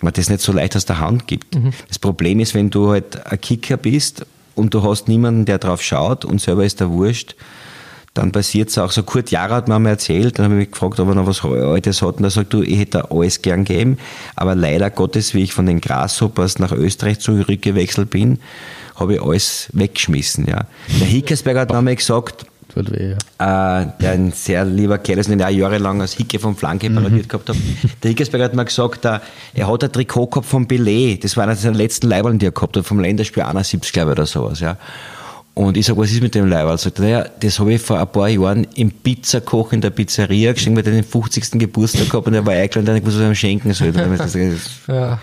[0.00, 1.54] man das nicht so leicht aus der Hand gibt.
[1.54, 1.72] Mhm.
[1.88, 5.82] Das Problem ist, wenn du halt ein Kicker bist und du hast niemanden, der drauf
[5.82, 7.36] schaut und selber ist der Wurscht,
[8.14, 8.92] dann passiert es auch.
[8.92, 11.26] So Kurt Jara hat mir einmal erzählt, dann habe ich mich gefragt, ob er noch
[11.26, 12.16] was Altes hat.
[12.16, 13.98] Und er sagt, du, ich hätte alles gern gegeben,
[14.36, 18.38] aber leider Gottes, wie ich von den Grasshoppers nach Österreich zurückgewechselt bin,
[18.94, 20.46] habe ich alles weggeschmissen.
[20.46, 20.66] Ja.
[21.00, 22.46] Der Hickersberger hat mir einmal gesagt,
[22.76, 23.82] Weh, ja.
[23.82, 26.90] äh, der ein sehr lieber Kerl ist, den ich auch jahrelang als Hicke vom Flanke
[26.90, 26.96] mhm.
[26.96, 27.58] parodiert gehabt habe.
[28.02, 29.20] Der Hickersberger hat mir gesagt, äh,
[29.54, 31.18] er hat ein Trikot gehabt vom Belay.
[31.20, 34.18] Das war einer seiner letzten Leiberln, die er gehabt hat, vom Länderspiel 71, glaube ich,
[34.18, 34.60] oder sowas.
[34.60, 34.76] Ja.
[35.54, 36.76] Und ich sage, was ist mit dem Leiberl?
[36.76, 40.52] Sagt er, naja, das habe ich vor ein paar Jahren im Pizzakoch in der Pizzeria
[40.52, 41.52] geschenkt, weil er den 50.
[41.52, 43.92] Geburtstag gehabt und er war eingeladen, und ich wusste, was er ihm schenken soll.
[44.88, 45.20] ja.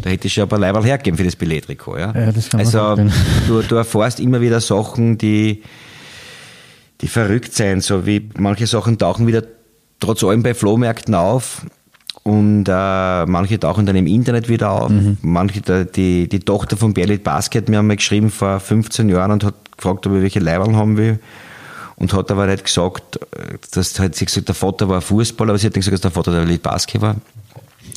[0.00, 1.98] Da hätte ich schon ein paar Leiberl hergegeben für das Billettrikot.
[1.98, 2.14] Ja?
[2.14, 2.96] ja das kann also
[3.46, 5.62] du, du erfährst immer wieder Sachen, die,
[7.00, 9.42] die verrückt sein, so wie manche Sachen tauchen wieder
[10.00, 11.66] trotz allem bei Flohmärkten auf.
[12.22, 14.90] Und äh, manche tauchen dann im Internet wieder auf.
[14.90, 15.18] Mhm.
[15.22, 19.44] Manche, die, die Tochter von Berlit Basket hat mir einmal geschrieben vor 15 Jahren und
[19.44, 21.20] hat gefragt, ob ich welche Leiberl haben will.
[21.96, 23.18] Und hat aber nicht gesagt,
[23.72, 26.16] dass hat sie gesagt, der Vater war Fußballer, aber sie hat nicht gesagt, dass der
[26.16, 27.16] Vater der Berlit Basket war.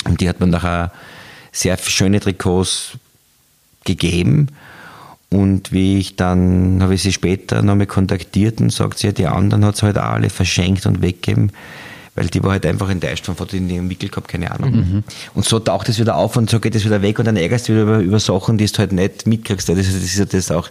[0.04, 0.92] Und die hat mir nachher
[1.52, 2.98] sehr schöne Trikots
[3.84, 4.48] gegeben.
[5.30, 9.26] Und wie ich dann, habe ich sie später nochmal kontaktiert und sagt sie, ja, die
[9.26, 11.52] anderen hat sie halt auch alle verschenkt und weggegeben
[12.14, 14.72] weil die war halt einfach enttäuscht von Foto in ihrem Wickel gehabt, keine Ahnung.
[14.72, 15.04] Mhm.
[15.34, 17.68] Und so taucht es wieder auf und so geht es wieder weg und dann ärgerst
[17.68, 19.68] du wieder über, über Sachen, die du halt nicht mitkriegst.
[19.68, 20.68] Das ist, das ist ja das auch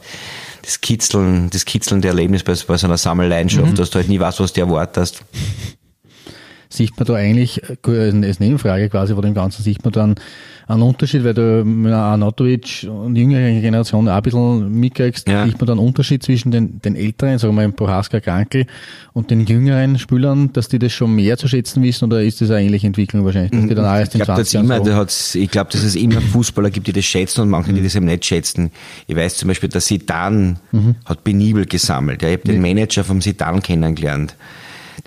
[0.62, 3.76] das Kitzeln, das Kitzeln der Erlebnis bei, bei so einer Sammelleidenschaft, mhm.
[3.76, 5.24] dass du halt nie weißt, was du erwartest.
[6.70, 10.16] Sieht man da eigentlich, äh, als Nebenfrage quasi vor dem Ganzen, sieht man dann
[10.68, 15.46] einen Unterschied, weil du mit Arnautovic und jüngere Generation auch ein bisschen mitkriegst, ja.
[15.46, 18.66] sieht man dann einen Unterschied zwischen den, den älteren, sagen wir mal Prohaska Krankel
[19.14, 22.52] und den jüngeren Spielern, dass die das schon mehr zu schätzen wissen oder ist das
[22.52, 23.52] eine ähnliche Entwicklung wahrscheinlich?
[23.52, 26.94] Dass die dann erst ich glaube, so ich glaube, dass es immer Fußballer gibt, die
[26.94, 28.72] das schätzen und manche, die das eben nicht schätzen.
[29.08, 30.96] Ich weiß zum Beispiel, der Sidan mhm.
[31.06, 32.22] hat penibel gesammelt.
[32.22, 34.36] Ja, ich habe den Manager vom Sidan kennengelernt.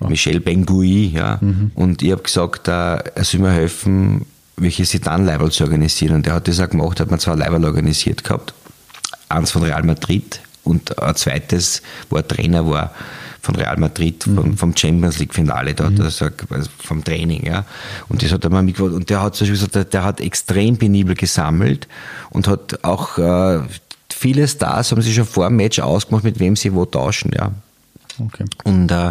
[0.09, 1.39] Michel Bengui, ja.
[1.41, 1.71] Mhm.
[1.75, 6.17] Und ich habe gesagt, äh, er soll mir helfen, welche Sedan-Leiberl zu organisieren.
[6.17, 8.55] Und er hat das auch gemacht, hat man zwei Leiberl organisiert gehabt.
[9.29, 12.93] Eins von Real Madrid und ein zweites, wo er Trainer war
[13.41, 14.37] von Real Madrid, mhm.
[14.37, 16.03] vom, vom, Champions League Finale dort, mhm.
[16.03, 16.29] also
[16.79, 17.65] vom Training, ja.
[18.09, 18.95] Und das hat er mal mitgemacht.
[18.95, 21.87] Und der hat zum Beispiel gesagt, der, der hat extrem penibel gesammelt
[22.31, 23.61] und hat auch äh,
[24.11, 27.53] viele Stars haben sich schon vor dem Match ausgemacht, mit wem sie wo tauschen, ja.
[28.19, 28.45] Okay.
[28.65, 29.11] Und äh,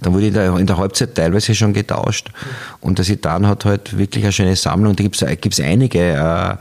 [0.00, 2.30] da wurde in der, in der Halbzeit teilweise schon getauscht.
[2.80, 4.94] Und der Sidan hat halt wirklich eine schöne Sammlung.
[4.96, 6.00] Da gibt's gibt's einige.
[6.00, 6.56] Äh,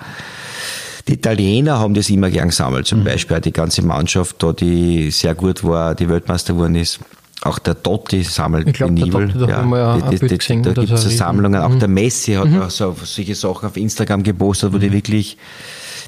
[1.07, 3.05] die Italiener haben das immer gern gesammelt, zum mhm.
[3.05, 6.99] Beispiel die ganze Mannschaft da, die sehr gut war, die Weltmeister geworden ist.
[7.41, 9.27] Auch der Totti sammelt ich glaub, Nibel.
[9.27, 11.61] Da, ja, ja die, die, die, da gibt es Sammlungen.
[11.61, 11.79] Auch mhm.
[11.79, 12.61] der Messi hat mhm.
[12.61, 14.93] auch so, solche Sachen auf Instagram gepostet, wo die mhm.
[14.93, 15.37] wirklich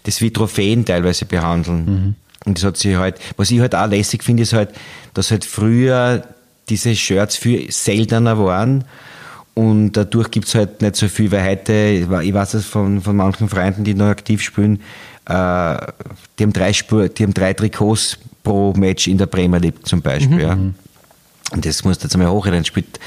[0.04, 2.16] das wie Trophäen teilweise behandeln.
[2.46, 4.70] Und das hat sich halt, was ich halt auch lässig finde, ist halt,
[5.14, 6.24] dass halt früher
[6.70, 8.86] diese Shirts viel seltener waren
[9.56, 13.16] und dadurch gibt es halt nicht so viel, weil heute, ich weiß es von, von
[13.16, 14.82] manchen Freunden, die noch aktiv spielen,
[15.28, 15.78] äh,
[16.38, 20.02] die, haben drei Spur, die haben drei Trikots pro Match in der Premier League zum
[20.02, 20.36] Beispiel.
[20.36, 20.42] Mhm.
[20.42, 20.58] Ja.
[21.52, 22.66] Und das musst du jetzt einmal hochrechnen.
[22.66, 23.00] Spielt,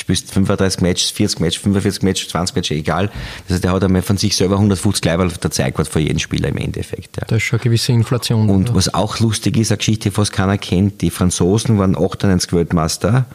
[0.00, 3.10] spielst 35 Matches, 40 Matches, 45 Matches, 20 Matches, egal.
[3.46, 6.48] Das heißt, der hat einmal von sich selber 150 Leiber der Zeigwart für jeden Spieler
[6.48, 7.16] im Endeffekt.
[7.16, 7.24] Ja.
[7.26, 8.50] Da ist schon eine gewisse Inflation.
[8.50, 8.76] Und oder?
[8.76, 13.26] was auch lustig ist, eine Geschichte, die fast keiner kennt, die Franzosen waren 98 Weltmeister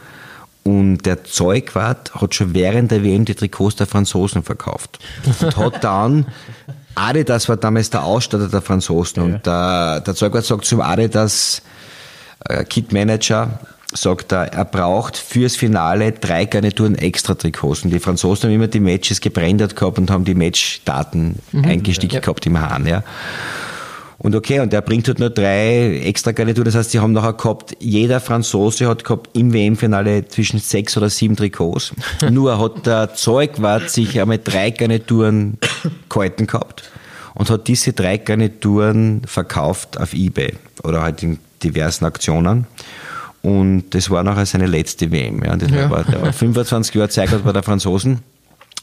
[0.64, 5.00] und der Zeugwart hat schon während der WM die Trikots der Franzosen verkauft.
[5.42, 6.26] Und hat dann
[6.96, 9.18] Adidas war damals der Ausstatter der Franzosen.
[9.18, 9.24] Ja.
[9.24, 11.62] Und der, der Zeugwart sagt zum Adidas
[12.46, 13.60] äh, Kit Manager,
[13.94, 17.84] sagt er, er braucht fürs Finale drei Garnituren extra Trikots.
[17.84, 22.14] Und die Franzosen haben immer die Matches gebrandet gehabt und haben die Matchdaten mhm, eingestickt
[22.14, 22.20] ja.
[22.20, 22.86] gehabt im Hahn.
[22.86, 23.04] Ja.
[24.20, 26.66] Und okay, und der bringt halt nur drei extra Garnituren.
[26.66, 31.10] Das heißt, sie haben nachher gehabt, jeder Franzose hat gehabt im WM-Finale zwischen sechs oder
[31.10, 31.94] sieben Trikots.
[32.30, 35.58] nur hat der Zeugwart sich einmal drei Garnituren
[36.10, 36.92] gehalten gehabt
[37.34, 42.68] und hat diese drei Garnituren verkauft auf Ebay oder halt in diversen Aktionen.
[43.42, 45.44] Und das war nachher seine letzte WM.
[45.44, 45.56] Ja.
[45.56, 45.90] Das ja.
[45.90, 48.22] War, der war 25 Jahre Zeit bei der Franzosen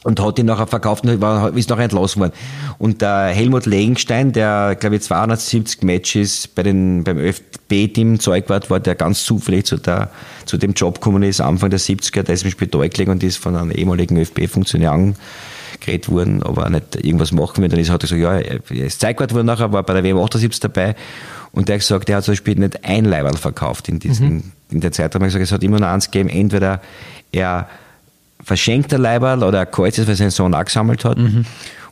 [0.07, 2.33] und hat ihn nachher verkauft und war, ist nachher entlassen worden.
[2.79, 8.79] Und der Helmut Legenstein, der, glaube ich, 270 Matches bei den, beim ÖFB-Team Zeugwart war,
[8.79, 10.11] der ganz zufällig zu, der,
[10.45, 13.39] zu dem Job gekommen ist, Anfang der 70er, der ist im Spital gelegen und ist
[13.39, 17.69] von einem ehemaligen ÖFB-Funktionär angeredet worden, aber nicht irgendwas machen will.
[17.69, 20.19] Dann ist, hat er gesagt, ja, er ist Zeugwart worden nachher, war bei der WM
[20.19, 20.95] 78 dabei
[21.51, 24.53] und der hat gesagt, der hat zum Beispiel nicht ein Leiberl verkauft in, diesen, mhm.
[24.71, 25.17] in der Zeit.
[25.17, 26.81] Da hat gesagt, es hat immer nur eins gegeben, entweder
[27.33, 27.69] er
[28.47, 31.19] verschenkter Leiberl oder ein Kreuz, weil sein Sohn auch gesammelt hat.
[31.19, 31.45] Mhm.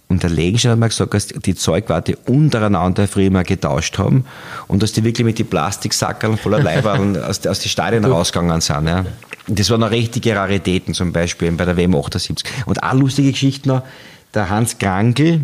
[0.07, 4.25] Und der Legenstein hat mir gesagt, dass die Zeugwarte untereinander früher mal getauscht haben
[4.69, 8.87] und dass die wirklich mit den Plastiksackerl voller Leiberl aus, aus den Stadien rausgegangen sind.
[8.87, 9.05] Ja.
[9.49, 12.49] Das waren noch richtige Raritäten, zum Beispiel bei der WM 78.
[12.67, 13.83] Und eine lustige Geschichte noch,
[14.33, 15.41] der Hans Krankel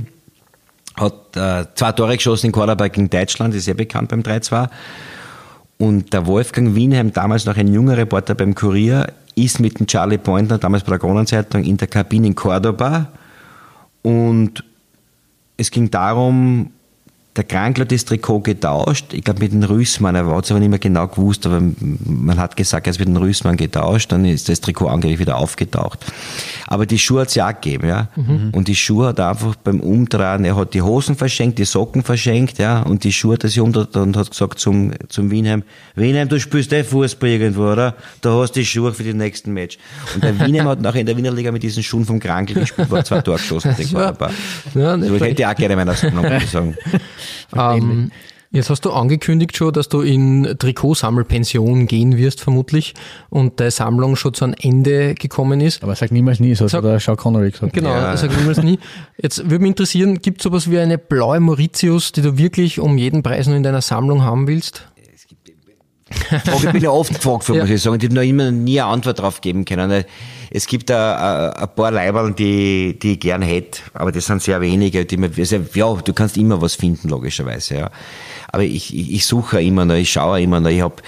[0.95, 4.69] hat äh, zwei Tore geschossen in Quarterback gegen Deutschland, ist sehr bekannt beim 3-2.
[5.79, 9.09] Und der Wolfgang Wienheim, damals noch ein junger Reporter beim Kurier,
[9.45, 13.09] ist mit dem Charlie Pointner, damals bei der Kronenzeitung, in der Kabine in Cordoba.
[14.03, 14.65] Und
[15.57, 16.71] es ging darum,
[17.41, 20.61] der Krankler hat das Trikot getauscht, ich glaube mit dem Rüßmann, er hat es aber
[20.61, 21.63] nicht mehr genau gewusst, aber
[22.05, 25.39] man hat gesagt, er ist mit dem Rüßmann getauscht, dann ist das Trikot angeblich wieder
[25.39, 26.05] aufgetaucht.
[26.67, 28.09] Aber die Schuhe hat es ja auch gegeben, ja.
[28.15, 28.51] Mhm.
[28.53, 32.03] Und die Schuhe hat er einfach beim Umdrehen, er hat die Hosen verschenkt, die Socken
[32.03, 35.63] verschenkt, ja, und die Schuhe hat er sich umdreht und hat gesagt zum, zum Wienheim,
[35.95, 37.95] Wienheim, du spielst eh Fußball irgendwo, oder?
[38.21, 39.79] Da hast du die Schuhe für den nächsten Match.
[40.15, 42.91] Und der Wienheim hat nachher in der Wiener Liga mit diesen Schuhen vom Krankel gespielt,
[42.91, 44.15] war zwei Tore geschossen, ja,
[44.75, 46.77] ja, so, ich hätte auch gerne meiner ich sagen.
[47.57, 48.11] Ähm,
[48.51, 52.95] jetzt hast du angekündigt schon, dass du in Trikotsammelpension gehen wirst, vermutlich,
[53.29, 55.83] und deine Sammlung schon zu einem Ende gekommen ist.
[55.83, 57.73] Aber sag niemals nie, so hat der Sean Connery gesagt.
[57.73, 58.17] Genau, ja.
[58.17, 58.79] sag niemals nie.
[59.21, 62.99] Jetzt würde mich interessieren, gibt es sowas wie eine blaue Mauritius, die du wirklich um
[62.99, 64.90] jeden Preis noch in deiner Sammlung haben willst?
[66.11, 67.57] Frage bin ja oft gefragt, ja.
[67.57, 67.99] muss ich sagen.
[68.01, 70.05] Ich habe noch immer nie eine Antwort darauf geben können.
[70.51, 74.61] Es gibt ein, ein paar Leiberl, die, die ich gern hätte, aber das sind sehr
[74.61, 75.05] wenige.
[75.05, 77.77] Die man, also, ja, du kannst immer was finden, logischerweise.
[77.77, 77.91] Ja.
[78.49, 80.71] Aber ich, ich, ich suche immer noch, ich schaue immer noch.
[80.71, 81.03] Ich hab,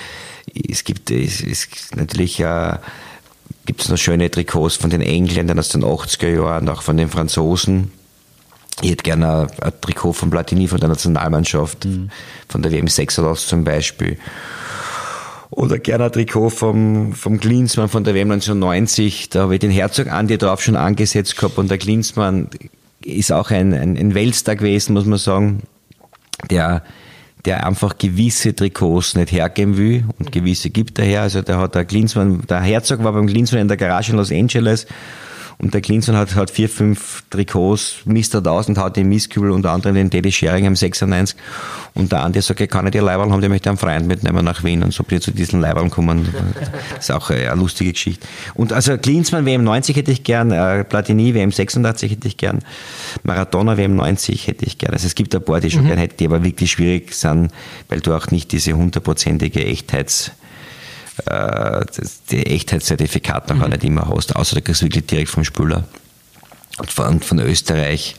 [0.69, 2.77] es gibt es, es natürlich äh,
[3.67, 7.09] gibt es noch schöne Trikots von den Engländern aus den 80er Jahren, auch von den
[7.09, 7.91] Franzosen.
[8.81, 12.11] Ich hätte gerne ein, ein Trikot von Platini von der Nationalmannschaft, mhm.
[12.49, 14.19] von der WM 86 zum Beispiel.
[15.53, 19.29] Oder gerne ein Trikot vom, vom Klinsmann von der WM 1990.
[19.29, 22.49] Da habe ich den Herzog Andi drauf schon angesetzt gehabt und der Klinsmann
[23.05, 25.63] ist auch ein, ein, ein Weltstar gewesen, muss man sagen,
[26.51, 26.83] der,
[27.45, 31.21] der einfach gewisse Trikots nicht hergeben will und gewisse gibt er her.
[31.21, 34.33] Also der hat der Klinsmann, der Herzog war beim Klinsmann in der Garage in Los
[34.33, 34.87] Angeles
[35.63, 39.71] Und der Klinsmann hat, hat vier, fünf Trikots, er aus und hat den Misskübel, unter
[39.71, 41.37] anderem den Daddy Schering am 96.
[41.95, 44.45] Und der Andi sagt, ich kann nicht die Leiberl haben, der möchte einen Freund mitnehmen
[44.45, 44.83] nach Wien.
[44.83, 46.27] Und so bin ich zu diesen Leiberl gekommen.
[46.97, 48.27] Das ist auch eine, lustige Geschichte.
[48.55, 52.59] Und also Klinsmann WM 90 hätte ich gern, äh, Platini WM 86 hätte ich gern,
[53.23, 54.93] Maradona WM 90 hätte ich gern.
[54.93, 55.89] Also es gibt ein paar, die ich schon mhm.
[55.89, 57.53] gern hätte, die aber wirklich schwierig sind,
[57.89, 60.33] weil du auch nicht diese hundertprozentige Echtheits
[61.27, 61.85] äh,
[62.31, 63.73] die Echtheitszertifikat nachher mhm.
[63.73, 65.85] nicht immer hast, außer du kriegst wirklich direkt vom Spüler.
[66.79, 68.17] Und von, von Österreich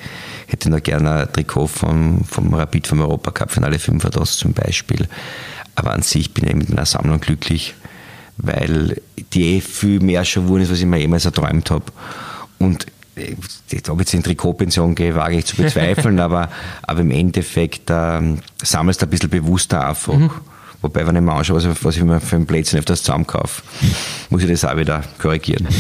[0.47, 4.53] hätte ich noch gerne ein Trikot vom, vom Rapid vom Europacup Finale 5 das zum
[4.53, 5.08] Beispiel.
[5.75, 7.73] Aber an sich bin ich mit meiner Sammlung glücklich,
[8.38, 9.01] weil
[9.34, 11.86] die eh viel mehr schon wurden ist, was ich mir jemals erträumt habe.
[12.60, 13.36] Und äh,
[13.89, 16.49] ob ich jetzt in Trikotpension gehe, wage ich zu bezweifeln, aber,
[16.84, 20.13] aber im Endeffekt ähm, sammelst du ein bisschen bewusster einfach.
[20.13, 20.29] Mhm.
[20.84, 23.63] Wobei, wenn ich mir anschaue, was, was ich mir für ein Plätzchen öfters zusammenkaufe,
[24.30, 25.67] muss ich das auch wieder korrigieren.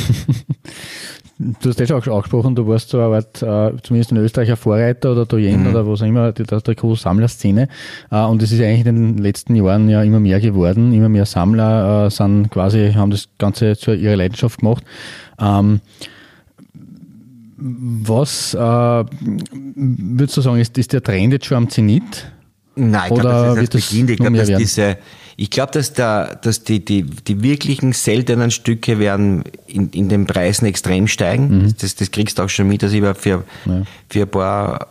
[1.39, 4.55] Du hast ja schon angesprochen, du warst so eine Art, äh, zumindest in Österreich ein
[4.55, 5.69] Vorreiter oder Doyen mhm.
[5.71, 7.67] oder was auch immer, der Trikot-Sammlerszene.
[8.11, 10.93] Äh, und es ist eigentlich in den letzten Jahren ja immer mehr geworden.
[10.93, 14.85] Immer mehr Sammler äh, sind quasi, haben das Ganze zu ihrer Leidenschaft gemacht.
[15.39, 15.81] Ähm,
[17.57, 22.31] was äh, würdest du sagen, ist, ist der Trend jetzt schon am Zenit?
[22.75, 24.09] Nein, ich glaube, das ist das Beginn.
[24.09, 24.97] Ich glaube, dass diese,
[25.35, 30.25] ich glaube, dass, da, dass die, die, die wirklichen seltenen Stücke werden in, in den
[30.25, 31.65] Preisen extrem steigen.
[31.65, 31.75] Mhm.
[31.79, 33.83] Das, das kriegst du auch schon mit, dass ich für, ja.
[34.09, 34.87] für ein paar,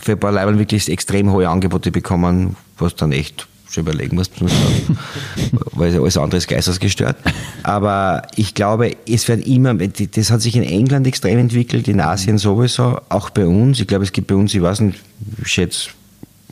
[0.00, 4.32] für ein paar Leibern wirklich extrem hohe Angebote bekommen, was dann echt schon überlegen musst,
[5.72, 7.16] weil alles andere ist geistesgestört.
[7.62, 12.38] Aber ich glaube, es werden immer, das hat sich in England extrem entwickelt, in Asien
[12.38, 13.78] sowieso, auch bei uns.
[13.80, 14.98] Ich glaube, es gibt bei uns, ich weiß nicht,
[15.42, 15.90] ich schätze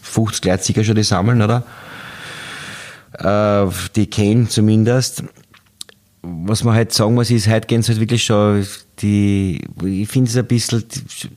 [0.06, 1.64] 50 Leute sicher schon die sammeln, oder?
[3.18, 5.24] Äh, die kennen zumindest.
[6.22, 8.66] Was man halt sagen muss, ist, heute gehen es halt wirklich schon
[9.00, 10.84] die, ich finde es ein bisschen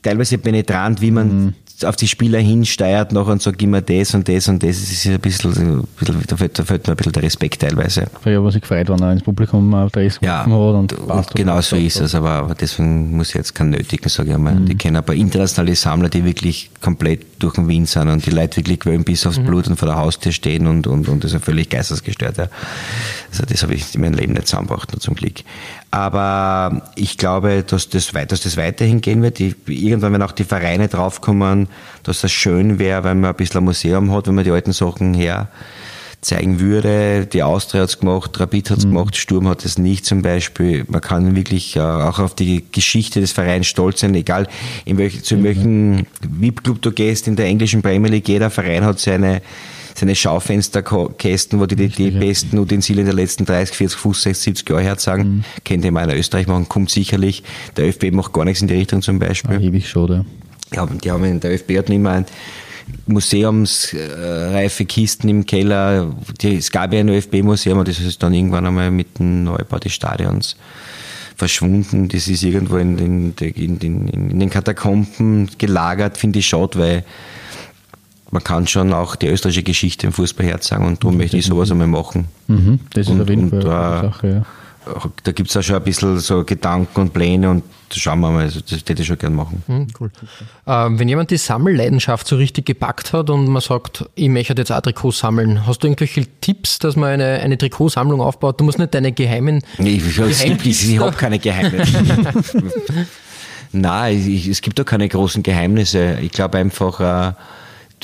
[0.02, 4.14] teilweise penetrant, wie man mhm auf die Spieler hinsteuert noch und sagt, gib mir das
[4.14, 4.80] und das und das.
[4.80, 7.60] Das ist ein bisschen, ein bisschen da, fällt, da fällt mir ein bisschen der Respekt
[7.60, 8.06] teilweise.
[8.24, 10.46] Ja, was ich gefreut, wenn er ins Publikum Dress ja, hat.
[10.46, 14.30] Und, und genau so ist es, aber, aber deswegen muss ich jetzt keinen nötigen, sage
[14.30, 14.54] ich einmal.
[14.54, 14.70] Mhm.
[14.70, 18.30] Ich kenne ein paar internationale Sammler, die wirklich komplett durch den Wind sind und die
[18.30, 19.46] Leute wirklich wollen bis aufs mhm.
[19.46, 22.36] Blut und vor der Haustür stehen und, und, und das ist völlig geistesgestört.
[22.38, 22.48] Ja.
[23.30, 25.40] Also das habe ich in meinem Leben nicht zusammengebracht, nur zum Glück.
[25.90, 29.40] Aber ich glaube, dass das, dass das weiterhin gehen wird.
[29.40, 31.68] Ich, irgendwann, wenn auch die Vereine draufkommen,
[32.02, 34.72] dass das schön wäre, wenn man ein bisschen ein Museum hat, wenn man die alten
[34.72, 35.48] Sachen her
[36.20, 37.26] zeigen würde.
[37.26, 38.90] Die Austria hat es gemacht, Rapid hat es mhm.
[38.90, 40.84] gemacht, Sturm hat es nicht zum Beispiel.
[40.88, 44.46] Man kann wirklich äh, auch auf die Geschichte des Vereins stolz sein, egal
[44.84, 45.44] in welch, zu mhm.
[45.44, 48.28] welchem VIP-Club du gehst in der englischen Premier League.
[48.28, 49.42] Jeder Verein hat seine
[49.92, 54.82] seine Schaufensterkästen, wo die die, die besten Utensilien der letzten 30, 40, 50, 70 Jahre
[54.82, 55.22] her sagen.
[55.22, 55.44] Mhm.
[55.64, 57.42] Kennt ihr mal in Österreich machen, kommt sicherlich.
[57.76, 59.56] Der ÖFB macht gar nichts in die Richtung zum Beispiel.
[59.56, 60.24] Ah, ewig schon, ja.
[60.74, 62.26] Ja, die haben, der ÖFB hat nicht mehr ein
[63.06, 66.14] museumsreife Kisten im Keller.
[66.40, 69.78] Die, es gab ja ein ÖFB-Museum, aber das ist dann irgendwann einmal mit dem Neubau
[69.78, 70.56] des Stadions
[71.36, 72.08] verschwunden.
[72.08, 77.04] Das ist irgendwo in den, in den, in den Katakomben gelagert, finde ich schade, weil
[78.30, 81.70] man kann schon auch die österreichische Geschichte im Fußball herzagen und darum möchte ich sowas
[81.70, 82.26] einmal machen.
[82.46, 84.46] Mhm, das ist und, auf jeden Fall eine Sache, ja.
[85.22, 88.42] Da gibt es auch schon ein bisschen so Gedanken und Pläne und schauen wir mal,
[88.42, 89.62] also das hätte ich schon gerne machen.
[89.66, 90.10] Mhm, cool.
[90.66, 94.70] Ähm, wenn jemand die Sammelleidenschaft so richtig gepackt hat und man sagt, ich möchte jetzt
[94.70, 98.60] auch Trikots sammeln, hast du irgendwelche Tipps, dass man eine, eine Trikotsammlung aufbaut?
[98.60, 99.62] Du musst nicht deine geheimen.
[99.78, 102.02] Nee, ich, ich, ich habe keine Geheimnisse.
[103.72, 106.18] Nein, ich, es gibt doch keine großen Geheimnisse.
[106.20, 107.32] Ich glaube einfach, äh,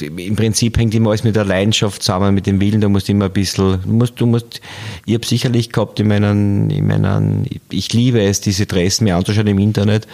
[0.00, 2.80] im Prinzip hängt immer alles mit der Leidenschaft zusammen, mit dem Willen.
[2.80, 4.61] Du musst immer ein bisschen, du musst, du musst,
[5.04, 9.46] ich habe sicherlich gehabt in meinen, in meinen, ich liebe es, diese Dressen mir anzuschauen
[9.46, 10.06] im Internet.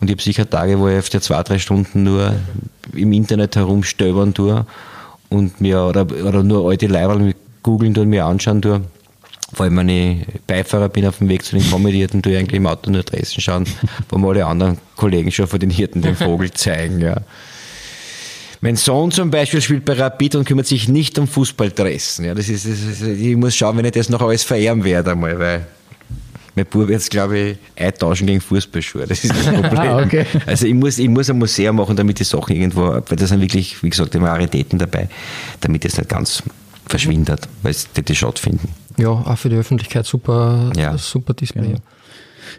[0.00, 2.34] Und ich habe sicher Tage, wo ich auf der zwei, drei Stunden nur
[2.92, 4.66] im Internet herumstöbern tue
[5.28, 8.82] und mir, oder, oder nur alte Leiberl googeln und mir anschauen tue.
[9.52, 12.56] Vor allem, wenn ich Beifahrer bin auf dem Weg zu den Komödierten, tue ich eigentlich
[12.56, 13.64] im Auto nur Dressen schauen,
[14.08, 17.20] wo mir alle anderen Kollegen schon von den Hirten den Vogel zeigen, ja.
[18.64, 22.24] Mein Sohn zum Beispiel spielt bei Rapid und kümmert sich nicht um Fußballdressen.
[22.24, 25.10] Ja, das ist, das ist, ich muss schauen, wenn ich das noch alles verehren werde
[25.10, 25.66] einmal, weil
[26.54, 29.06] mein Bub jetzt, glaube ich, eintauschen gegen Fußballschuhe.
[29.06, 29.78] Das ist das Problem.
[29.78, 30.24] ah, okay.
[30.46, 33.42] Also ich muss, ich muss ein Museum machen, damit die Sachen irgendwo, weil da sind
[33.42, 35.10] wirklich, wie gesagt, immer Raritäten dabei,
[35.60, 36.42] damit das nicht ganz
[36.86, 38.70] verschwindet, weil es die Schott finden.
[38.96, 40.96] Ja, auch für die Öffentlichkeit super, ja.
[40.96, 41.72] super Display.
[41.72, 41.76] Ja.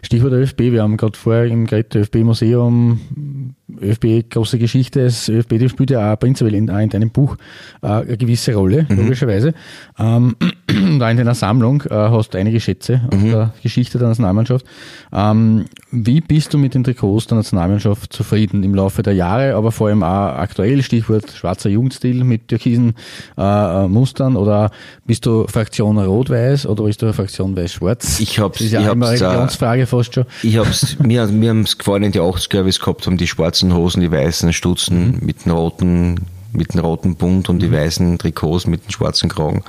[0.02, 6.12] Stichwort ÖFB, wir haben gerade vorher im ÖFB-Museum ÖFB große Geschichte, das ÖFB spielt ja
[6.12, 7.36] auch prinzipiell in, in deinem Buch
[7.82, 8.96] äh, eine gewisse Rolle, mhm.
[8.96, 9.54] logischerweise.
[9.98, 10.36] Ähm,
[10.98, 13.18] da in deiner Sammlung äh, hast du einige Schätze mhm.
[13.18, 14.66] aus der Geschichte der Nationalmannschaft.
[15.12, 19.72] Ähm, wie bist du mit den Trikots der Nationalmannschaft zufrieden im Laufe der Jahre, aber
[19.72, 22.94] vor allem auch aktuell, Stichwort schwarzer Jugendstil mit türkisen
[23.36, 24.70] äh, Mustern oder
[25.06, 28.20] bist du Fraktion Rot-Weiß oder bist du Fraktion Weiß-Schwarz?
[28.20, 30.24] Ich hab's, das ist ja ich immer eine Religionsfrage fast schon.
[30.42, 33.26] Ich hab's, mir, mir haben's gefallen in die 80er, wie es gehabt haben, die
[33.56, 35.18] schwarzen Hosen, die weißen Stutzen mhm.
[35.22, 37.72] mit dem roten, mit dem roten Bund und die mhm.
[37.72, 39.62] weißen Trikots mit dem schwarzen Kragen.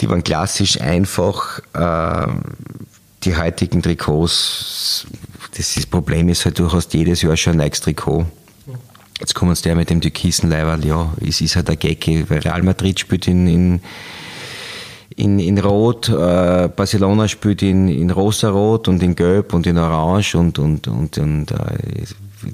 [0.00, 1.60] Die waren klassisch einfach.
[1.72, 2.28] Äh,
[3.24, 5.06] die heutigen Trikots,
[5.56, 8.26] das, das Problem ist halt, du hast jedes Jahr schon ein neues Trikot.
[9.18, 12.38] Jetzt kommen uns der mit dem türkisen Leiberl, ja, es ist halt ein Gecke, weil
[12.38, 13.80] Real Madrid spielt in, in,
[15.16, 20.36] in, in Rot, äh, Barcelona spielt in, in rosa-rot und in Gelb und in Orange
[20.36, 21.56] und, und, und, und äh,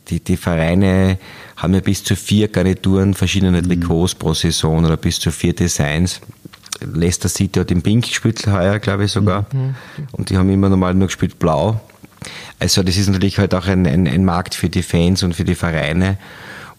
[0.08, 1.18] die, die Vereine
[1.56, 3.68] haben ja bis zu vier Garnituren verschiedene mhm.
[3.68, 6.20] Trikots pro Saison oder bis zu vier Designs.
[6.80, 9.46] Leicester City hat in Pink gespielt, heuer glaube ich sogar.
[9.52, 9.74] Mhm.
[10.12, 11.80] Und die haben immer normal nur gespielt Blau.
[12.58, 15.44] Also das ist natürlich halt auch ein, ein, ein Markt für die Fans und für
[15.44, 16.18] die Vereine.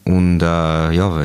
[0.06, 1.24] Und äh, ja,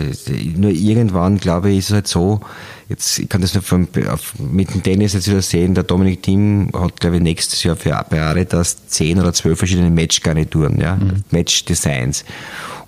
[0.56, 2.40] nur irgendwann, glaube ich, ist es halt so,
[2.88, 6.22] jetzt ich kann das nur vom, auf, mit dem Tennis jetzt wieder sehen, der Dominik
[6.22, 7.90] Thiem hat, glaube ich, nächstes Jahr für
[8.48, 11.24] das zehn oder zwölf verschiedene Matchgarnituren, ja, mhm.
[11.30, 12.24] Match-Designs.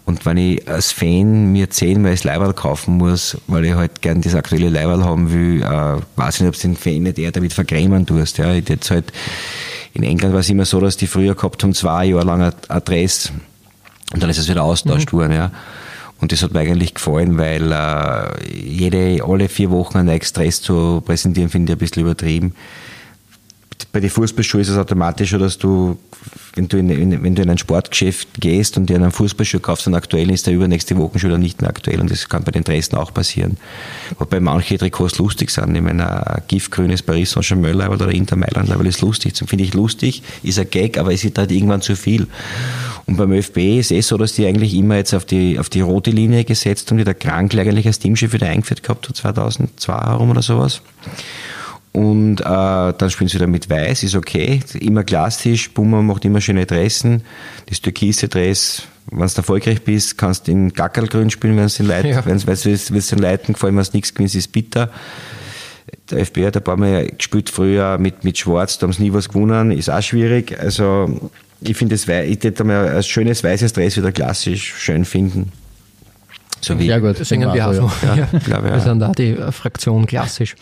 [0.05, 4.23] Und wenn ich als Fan mir zehnmal das Leiberl kaufen muss, weil ich halt gern
[4.23, 7.31] das aktuelle Leiberl haben will, äh, weiß ich nicht, ob es den Fan nicht eher
[7.33, 8.39] damit vergrämen tust.
[8.39, 8.53] Ja.
[8.55, 9.13] Ich jetzt halt,
[9.93, 12.53] in England war es immer so, dass die früher gehabt haben, zwei Jahre lang ein
[12.69, 13.31] Adress
[14.13, 15.17] und dann ist es wieder austauscht mhm.
[15.19, 15.33] worden.
[15.33, 15.53] Ja.
[16.23, 21.03] Und das hat mir eigentlich gefallen, weil äh, jede, alle vier Wochen einen Stress zu
[21.05, 22.55] präsentieren, finde ich ein bisschen übertrieben
[23.93, 25.99] bei den Fußballschuhen ist es automatisch so, dass du,
[26.55, 29.95] wenn du in, wenn du in ein Sportgeschäft gehst und dir einen Fußballschuh kaufst, dann
[29.95, 32.97] aktuell ist der übernächste Wochenschuh dann nicht mehr aktuell und das kann bei den Dresden
[32.97, 33.59] auch passieren.
[34.19, 35.75] Wobei manche Trikots lustig sind.
[35.77, 39.35] Ich meine, ein giftgrünes Paris Saint-Germain oder Inter Mailand Level ist lustig.
[39.39, 42.29] Das finde ich lustig, ist ein Gag, aber es ist halt irgendwann zu viel.
[43.05, 45.83] Und beim ÖFB ist es so, dass die eigentlich immer jetzt auf die, auf die
[45.83, 49.93] rote Linie gesetzt haben, die der Krankel eigentlich als Teamchef wieder eingeführt gehabt hat, 2002
[49.93, 50.81] herum oder sowas.
[51.93, 54.61] Und äh, dann spielen sie wieder mit Weiß, ist okay.
[54.81, 57.23] Immer klassisch, Bummer macht immer schöne Dressen.
[57.67, 61.87] Das türkise Dress, wenn du erfolgreich bist, kannst du in Gackerlgrün spielen, wenn es den
[61.87, 62.25] Leuten, ja.
[62.25, 64.89] wenn es den Leuten gefallen, wenn es nichts gewinnst, ist bitter.
[66.11, 69.13] Der FB hat ein paar Mal gespielt früher mit, mit Schwarz, da haben sie nie
[69.13, 70.59] was gewonnen, ist auch schwierig.
[70.59, 71.31] Also
[71.61, 75.53] ich finde, ich hätte mal ein schönes weißes Dress wieder klassisch schön finden.
[76.65, 77.91] So wie ja gut, singen wir auch so.
[78.07, 78.29] Ja, ja.
[78.49, 78.65] Ja.
[78.65, 80.55] Wir sind da die äh, Fraktion klassisch.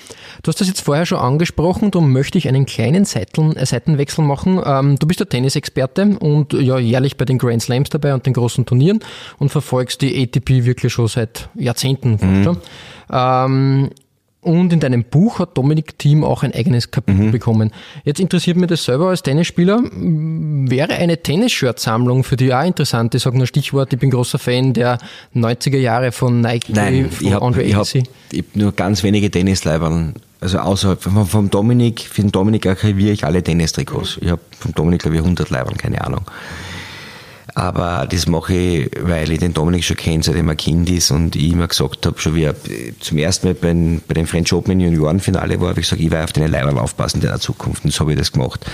[0.43, 4.25] Du hast das jetzt vorher schon angesprochen, darum möchte ich einen kleinen Seiten, äh, Seitenwechsel
[4.25, 4.61] machen.
[4.65, 8.33] Ähm, du bist der Tennisexperte und ja jährlich bei den Grand Slams dabei und den
[8.33, 9.01] großen Turnieren
[9.39, 12.13] und verfolgst die ATP wirklich schon seit Jahrzehnten.
[12.13, 12.57] Mhm.
[13.13, 13.91] Ähm,
[14.43, 17.31] und in deinem Buch hat Dominik Thiem auch ein eigenes Kapitel mhm.
[17.31, 17.73] bekommen.
[18.05, 19.83] Jetzt interessiert mich das selber als Tennisspieler.
[19.83, 23.15] Wäre eine Tennis-Shirt-Sammlung für dich auch interessant?
[23.15, 24.99] Ich sage nur Stichwort, ich bin großer Fan der
[25.35, 29.31] 90er Jahre von Nike, Nein, von ich hab, Andre ich habe hab nur ganz wenige
[29.31, 30.15] Tennisleibern.
[30.41, 34.19] Also außerhalb vom, vom Dominik, für den Dominik archiviere ich alle Tennistrikots.
[34.23, 36.23] Ich habe vom Dominik, glaube ich, 100 Leibern, keine Ahnung.
[37.55, 41.37] Aber das mache ich, weil ich den Dominik schon kenne, seitdem er Kind ist und
[41.37, 42.55] ich immer gesagt habe, schon wie er
[43.01, 46.25] zum ersten Mal bei, bei dem French Open Juniorenfinale war, habe ich gesagt, ich werde
[46.25, 47.85] auf deine Leiber aufpassen in der Zukunft.
[47.85, 48.65] Und so habe ich das gemacht.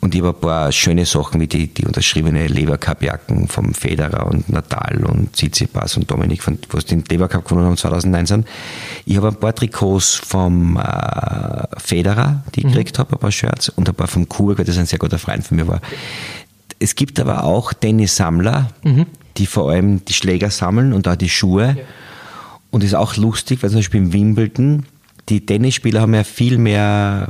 [0.00, 4.50] Und ich habe ein paar schöne Sachen wie die, die unterschriebene Levercup-Jacken vom Federer und
[4.50, 8.44] Natal und Tsitsipas und Dominik, von, was den Levercup gewonnen haben 2019.
[9.06, 12.72] Ich habe ein paar Trikots vom äh, Federer, die ich mhm.
[12.72, 15.18] gekriegt habe, ein paar Shirts und ein paar vom Kurg, weil das ein sehr guter
[15.18, 15.80] Freund von mir war.
[16.84, 19.06] Es gibt aber auch Tennissammler, mhm.
[19.38, 21.76] die vor allem die Schläger sammeln und auch die Schuhe.
[21.78, 21.84] Ja.
[22.70, 24.84] Und das ist auch lustig, weil zum Beispiel in Wimbledon,
[25.30, 27.28] die Tennisspieler haben ja viel mehr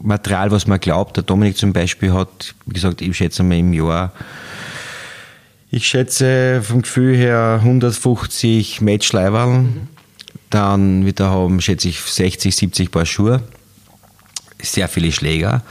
[0.00, 1.16] Material, was man glaubt.
[1.16, 4.12] Der Dominik zum Beispiel hat, wie gesagt, ich schätze mal im Jahr,
[5.72, 9.62] ich schätze vom Gefühl her 150 Matchleiberl.
[9.62, 9.88] Mhm.
[10.50, 13.42] Dann wieder haben, schätze ich, 60, 70 Paar Schuhe.
[14.62, 15.62] Sehr viele Schläger.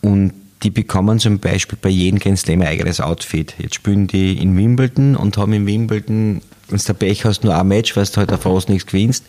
[0.00, 0.32] Und
[0.62, 3.54] die bekommen zum Beispiel bei jedem Grand Slam ein eigenes Outfit.
[3.58, 7.56] Jetzt spielen die in Wimbledon und haben in Wimbledon, wenn du der Pech hast, nur
[7.56, 9.24] ein Match, weil du halt auf fast nichts gewinnst.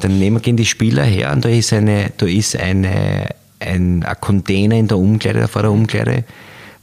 [0.00, 3.28] Dann nehmen gehen die Spieler her und da ist eine, da ist eine,
[3.60, 6.24] ein, ein Container in der Umkleide, vor der Umkleide,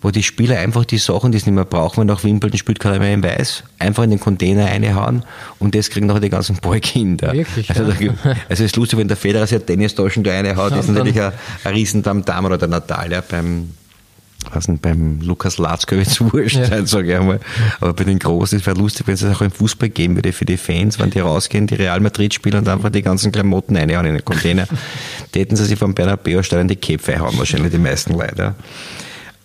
[0.02, 2.80] wo die Spieler einfach die Sachen, die sie nicht mehr brauchen, wenn nach Wimbledon spielt
[2.80, 5.24] keiner mehr in Weiß, einfach in den Container reinhauen
[5.60, 7.34] und das kriegen nachher die ganzen Ballkinder.
[7.34, 7.70] Wirklich?
[7.70, 8.14] Also, ja.
[8.24, 11.22] da, also es ist lustig, wenn der Federer sich Tennistaschen da reinhaut, ja, ist natürlich
[11.22, 11.34] ein,
[11.64, 13.70] ein Riesendam-Dam oder der Natalia beim
[14.52, 16.66] was denn, beim Lukas Latzko jetzt wurscht ja.
[16.66, 17.39] sein, sage ich einmal.
[17.82, 20.45] Aber bei den Großen, es wäre lustig, wenn es auch im Fußball geben würde für
[20.45, 24.06] die Fans, wenn die rausgehen, die Real Madrid spielen und einfach die ganzen Klamotten reinhauen
[24.06, 24.66] in den Container.
[25.34, 28.56] die hätten sie sich vom Bernabeu-Stadion die Köpfe haben, wahrscheinlich die meisten Leute.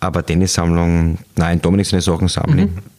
[0.00, 2.74] Aber Tennissammlung, nein, Dominik seine Sachen sammeln.
[2.74, 2.94] Mhm.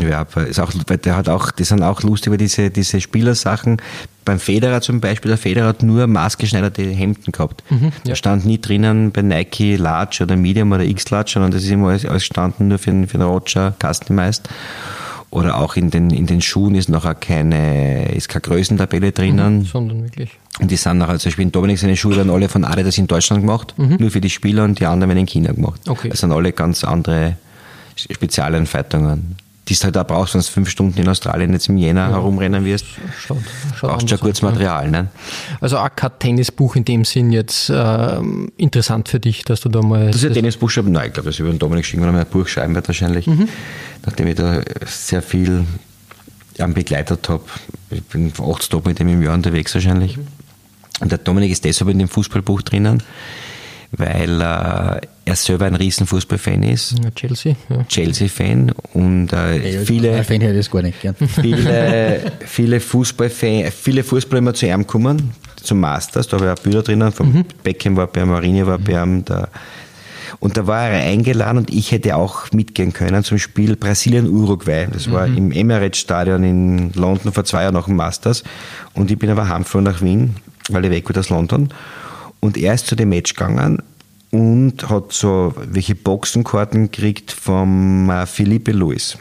[0.00, 3.80] Ja, ist auch, der hat auch, die sind auch lustig über diese, diese Spielersachen.
[4.24, 7.62] Beim Federer zum Beispiel, der Federer hat nur maßgeschneiderte Hemden gehabt.
[7.70, 7.90] Mhm, ja.
[8.04, 11.88] Da stand nie drinnen bei Nike Large oder Medium oder X-Large, sondern das ist immer
[11.88, 14.48] alles gestanden nur für den, für den Roger customized.
[15.30, 19.58] Oder auch in den, in den Schuhen ist noch keine, ist keine Größentabelle drinnen.
[19.58, 20.38] Mhm, sondern wirklich.
[20.60, 23.06] Und die sind nachher, zum Beispiel in Dominik seine Schuhe werden alle von Adidas in
[23.06, 23.96] Deutschland gemacht, mhm.
[23.98, 25.80] nur für die Spieler und die anderen werden in China gemacht.
[25.86, 26.08] Okay.
[26.08, 27.36] Das sind alle ganz andere
[27.96, 29.36] Spezialanfertigungen
[29.68, 32.10] die du halt auch brauchst, wenn du fünf Stunden in Australien jetzt im Jänner ja.
[32.10, 32.84] herumrennen wirst.
[33.18, 33.38] Schaut,
[33.74, 34.88] schaut brauchst schon gutes Material.
[34.90, 35.08] Ne?
[35.60, 38.20] Also auch kein Tennisbuch in dem Sinn jetzt äh,
[38.56, 40.06] interessant für dich, dass du da mal...
[40.06, 42.46] Das ist ein Tennisbuch, nein, ich glaube, das über den Dominik Schinger mal ein Buch
[42.46, 43.48] schreiben wird wahrscheinlich, mhm.
[44.04, 45.64] nachdem ich da sehr viel
[46.56, 47.42] ja, begleitet habe.
[47.90, 50.16] Ich bin acht Stop mit dem im Jahr unterwegs wahrscheinlich.
[50.16, 50.28] Mhm.
[51.00, 53.02] Und der Dominik ist deshalb in dem Fußballbuch drinnen,
[53.92, 56.94] weil äh, er selber ein riesen Fußballfan ist.
[57.02, 57.56] Ja, Chelsea.
[57.68, 57.84] Ja.
[57.84, 61.14] Chelsea-Fan und äh, viele, Fan hätte das gar nicht gern.
[61.40, 65.32] viele, viele Fußballfan, viele Fußballer immer zu ihm kommen,
[65.62, 67.44] zum Masters, da habe ich auch Bilder drinnen, vom mhm.
[67.62, 69.48] Beckham war bei ihm, Marini war bei ihm, der,
[70.38, 74.88] und da war er eingeladen und ich hätte auch mitgehen können zum Spiel Brasilien-Uruguay.
[74.92, 75.36] Das war mhm.
[75.36, 78.42] im Emirates-Stadion in London vor zwei Jahren nach dem Masters.
[78.94, 80.36] Und ich bin aber heimgefahren nach Wien,
[80.70, 81.68] weil ich weg war aus London.
[82.40, 83.82] Und er ist zu dem Match gegangen
[84.30, 89.16] und hat so welche Boxenkarten gekriegt vom äh, Felipe Luis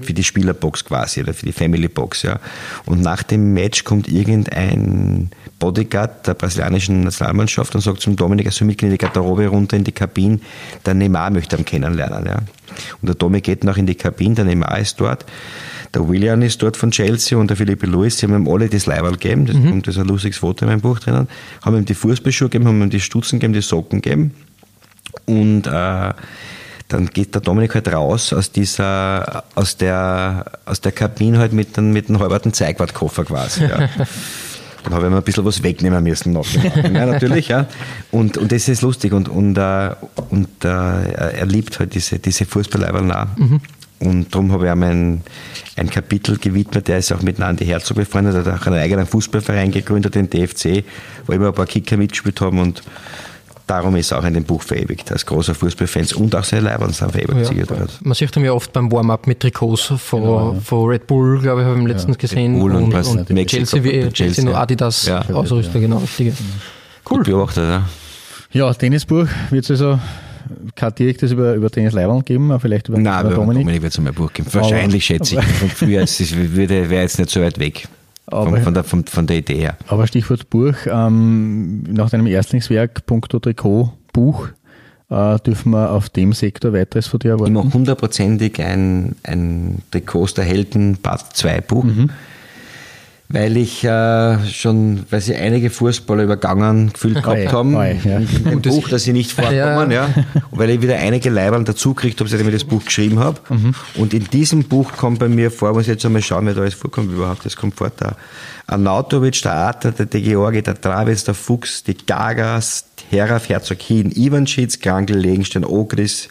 [0.00, 2.38] für die Spielerbox quasi oder für die Family Box, ja.
[2.86, 8.66] Und nach dem Match kommt irgendein Bodyguard der brasilianischen Nationalmannschaft und sagt zum Dominik, soll
[8.66, 10.40] mitgehen in die Garderobe runter in die Kabine,
[10.84, 12.36] der Neymar möchte ihn kennenlernen, ja.
[12.36, 15.26] Und der Dominik geht noch in die Kabine, der Neymar ist dort,
[15.92, 18.86] der William ist dort von Chelsea und der Philippe Lewis, sie haben ihm alle das
[18.86, 19.82] Leiberl gegeben, das, mhm.
[19.82, 21.28] das ist ein lustiges Foto in meinem Buch drinnen,
[21.62, 24.34] haben ihm die Fußballschuhe gegeben, haben ihm die Stutzen gegeben, die Socken gegeben
[25.26, 26.12] und äh,
[26.92, 31.76] dann geht der Dominik halt raus aus dieser, aus der, aus der Kabine halt mit,
[31.76, 33.64] den, mit einem halberten Zeigwartkoffer quasi.
[33.64, 33.88] Ja.
[34.82, 36.46] Dann habe ich mir ein bisschen was wegnehmen müssen noch.
[36.50, 37.66] ja, natürlich, ja.
[38.10, 39.90] Und, und das ist lustig und, und, uh,
[40.30, 43.28] und uh, er liebt halt diese, diese Fußballleiber nah.
[43.36, 43.60] Mhm.
[43.98, 45.20] Und darum habe ich ihm ein,
[45.76, 49.70] ein Kapitel gewidmet, der ist auch mit Nandi Herzog befreundet, hat auch einen eigenen Fußballverein
[49.70, 50.82] gegründet, den DFC,
[51.26, 52.82] wo immer ein paar Kicker mitgespielt haben und
[53.70, 56.92] darum ist er auch in dem Buch verewigt, als großer Fußballfans und auch seine Leibern
[56.92, 57.52] sind verewigt.
[57.52, 60.60] Ja, man sieht ihn ja oft beim Warm-up mit Trikots von, genau, ja.
[60.60, 62.20] von Red Bull, glaube ich, habe ich letztens ja.
[62.20, 62.54] gesehen.
[62.54, 65.20] Red Bull und, und, und Chelsea, wie, Chelsea, nur Adidas ja.
[65.30, 66.32] Ausrüster, genau, richtige.
[67.08, 67.18] Cool.
[67.18, 67.82] Gut beobachtet, ja.
[68.52, 70.00] Ja, Tennisbuch wird es also
[70.74, 73.62] kein direktes über, über Tennis Leibern geben, aber vielleicht über, Nein, über Dominik.
[73.62, 74.48] Dominik wird es ein Buch geben.
[74.52, 75.44] Wahrscheinlich, aber, schätze ich.
[75.58, 76.06] Von früher
[76.66, 77.88] wäre jetzt nicht so weit weg.
[78.30, 79.76] Aber, von, von, der, von, von, der Idee her.
[79.88, 84.48] Aber Stichwort Buch, ähm, nach deinem Erstlingswerk, Punkto Trikot, Buch,
[85.10, 87.52] äh, dürfen wir auf dem Sektor weiteres von dir erwarten?
[87.52, 91.84] Mache hundertprozentig ein, ein Trikots der Helden Part 2 Buch.
[91.84, 92.10] Mhm
[93.32, 98.20] weil ich äh, schon, weil sie einige Fußballer übergangen gefühlt gehabt oh, haben, oh, ja.
[98.50, 100.08] im Buch, dass sie nicht vorkommen, ja.
[100.08, 100.24] ja.
[100.50, 103.40] Weil ich wieder einige Leiberl dazu gekriegt habe, seitdem ich das Buch geschrieben habe.
[103.48, 103.74] Mhm.
[103.94, 106.62] Und in diesem Buch kommt bei mir vor, muss ich jetzt einmal schauen, wer da
[106.62, 107.46] alles vorkommt überhaupt.
[107.46, 108.16] Das kommt vor, der
[108.66, 114.10] Arnautovic, der Arthur, der De Georgi, der Travis, der Fuchs, die Gagas, Heraf, Herzog Hien,
[114.10, 116.28] Ivanschitz, Krangel, Legenstein, Ogris,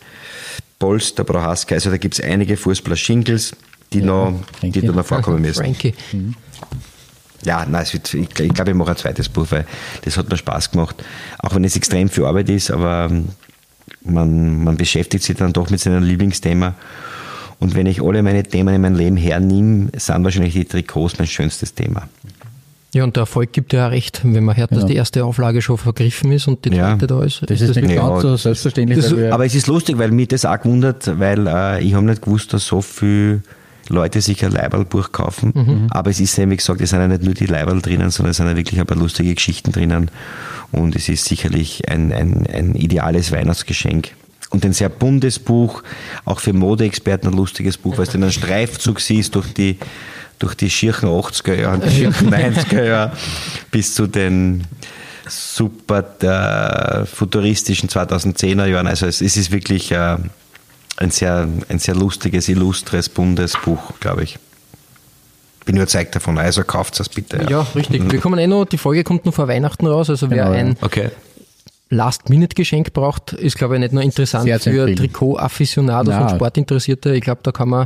[0.80, 1.76] Polster, Prohaska.
[1.76, 3.56] Also da gibt es einige Fußballer, Schinkels,
[3.94, 5.64] die, ja, noch, die da noch vorkommen müssen.
[5.64, 5.94] Frankie.
[6.12, 6.36] Mhm.
[7.46, 9.66] Ja, nein, es wird, ich, ich glaube, ich mache ein zweites Buch, weil
[10.04, 11.04] das hat mir Spaß gemacht.
[11.40, 13.30] Auch wenn es extrem viel Arbeit ist, aber ähm,
[14.02, 16.76] man, man beschäftigt sich dann doch mit seinem Lieblingsthema.
[17.60, 21.28] Und wenn ich alle meine Themen in mein Leben hernehme, sind wahrscheinlich die Trikots mein
[21.28, 22.08] schönstes Thema.
[22.94, 24.88] Ja, und der Erfolg gibt ja recht, wenn man hört, dass ja.
[24.88, 27.08] die erste Auflage schon vergriffen ist und die zweite ja.
[27.08, 27.42] da ist.
[27.46, 29.00] Das ist, ist nicht ganz so selbstverständlich.
[29.00, 32.24] Das, aber es ist lustig, weil mich das auch gewundert, weil äh, ich habe nicht
[32.24, 33.44] gewusst, dass so viel
[33.90, 35.52] Leute sich ein Leiberlbuch kaufen.
[35.54, 35.88] Mhm.
[35.90, 38.32] Aber es ist ja, wie gesagt, es sind ja nicht nur die Leiberl drinnen, sondern
[38.32, 40.12] es sind ja wirklich ein paar lustige Geschichten drinnen.
[40.72, 44.12] Und es ist sicherlich ein, ein, ein ideales Weihnachtsgeschenk.
[44.52, 45.84] Und ein sehr buntes Buch,
[46.26, 49.78] auch für Modeexperten ein lustiges Buch, weil du einen Streifzug siehst durch die,
[50.40, 53.12] durch die schirchen 80er Jahre und die schirchen 90er Jahre
[53.70, 54.64] bis zu den
[55.28, 58.88] super äh, futuristischen 2010er Jahren.
[58.88, 60.18] Also es, es ist wirklich äh,
[61.00, 64.38] ein sehr, ein sehr lustiges, illustres, buntes Buch, glaube ich.
[65.66, 67.38] Bin überzeugt davon, also kauft es bitte.
[67.44, 68.12] Ja, ja richtig.
[68.12, 70.78] Wir kommen eh noch, die Folge kommt noch vor Weihnachten raus, also wer genau, ein
[70.82, 71.10] okay.
[71.90, 74.94] Last-Minute-Geschenk braucht, ist, glaube ich, nicht nur interessant für.
[74.94, 77.16] Trikot-Afficionados und Sportinteressierte.
[77.16, 77.86] Ich glaube, da kann man,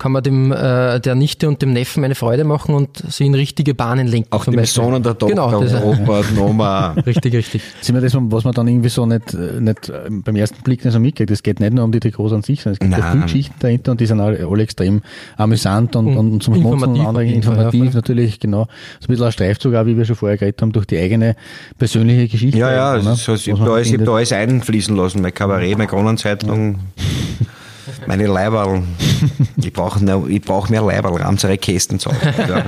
[0.00, 3.34] kann man dem, äh, der Nichte und dem Neffen eine Freude machen und sie in
[3.34, 4.32] richtige Bahnen lenken.
[4.32, 4.82] Auch dem Beispiel.
[4.82, 6.92] Sohn und der Tochter, Genau, das, Opa, und Oma.
[7.06, 7.62] richtig, richtig.
[7.82, 10.94] Sind wir das, was man dann irgendwie so nicht, nicht äh, beim ersten Blick nicht
[10.94, 11.30] so mitkriegt.
[11.30, 13.12] Es geht nicht nur um die Trikots an sich, sondern es gibt ja Nein.
[13.12, 15.02] viele Geschichten dahinter und die sind alle, alle extrem
[15.36, 18.40] amüsant und, Und und zum Schmunzeln und informativ andere auf jeden Fall, informativ ja, natürlich,
[18.40, 18.64] genau.
[19.00, 21.36] So ein bisschen ein Streifzug auch, wie wir schon vorher geredet haben, durch die eigene
[21.78, 22.58] persönliche Geschichte.
[22.58, 23.04] Ja, ja, ne?
[23.04, 24.08] das heißt, ich habe da, alles- ich hab findet.
[24.08, 25.20] da alles einfließen lassen.
[25.20, 26.78] Mein Kabarett, meine Kronenzeitung,
[28.06, 28.82] meine Leiberl.
[29.62, 32.18] Ich brauche ich brauch mehr Leiberl, Ramsere Kästen zu Hause.
[32.48, 32.64] Ja.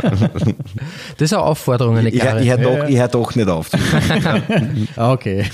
[1.17, 2.45] Das ist eine Aufforderung, eine Ich, ich, klare.
[2.45, 3.71] hör doch, ich hör doch nicht auf.
[4.97, 5.45] Ah, okay.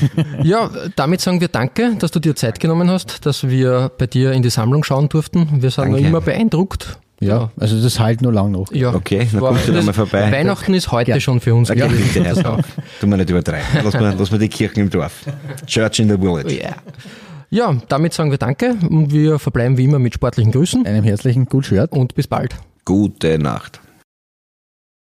[0.42, 4.32] Ja, damit sagen wir danke, dass du dir Zeit genommen hast, dass wir bei dir
[4.32, 5.62] in die Sammlung schauen durften.
[5.62, 6.98] Wir sind noch immer beeindruckt.
[7.20, 8.70] Ja, also das halt nur lang noch.
[8.72, 10.30] Ja, Okay, dann kommst du da das- mal vorbei.
[10.32, 11.20] Weihnachten ist heute Ja.
[11.20, 11.70] schon für uns.
[11.70, 12.64] Okay, bitte, hör auf.
[13.00, 13.64] Tu mir nicht übertreiben.
[13.84, 15.12] Lass mal, lass mal die Kirchen im Dorf.
[15.66, 16.60] Church in the Village.
[16.62, 16.74] Ja.
[17.50, 21.46] Ja, damit sagen wir danke und wir verbleiben wie immer mit sportlichen Grüßen Einem herzlichen
[21.46, 21.92] Gut Shirt.
[21.92, 22.56] und bis bald.
[22.84, 23.80] Gute Nacht.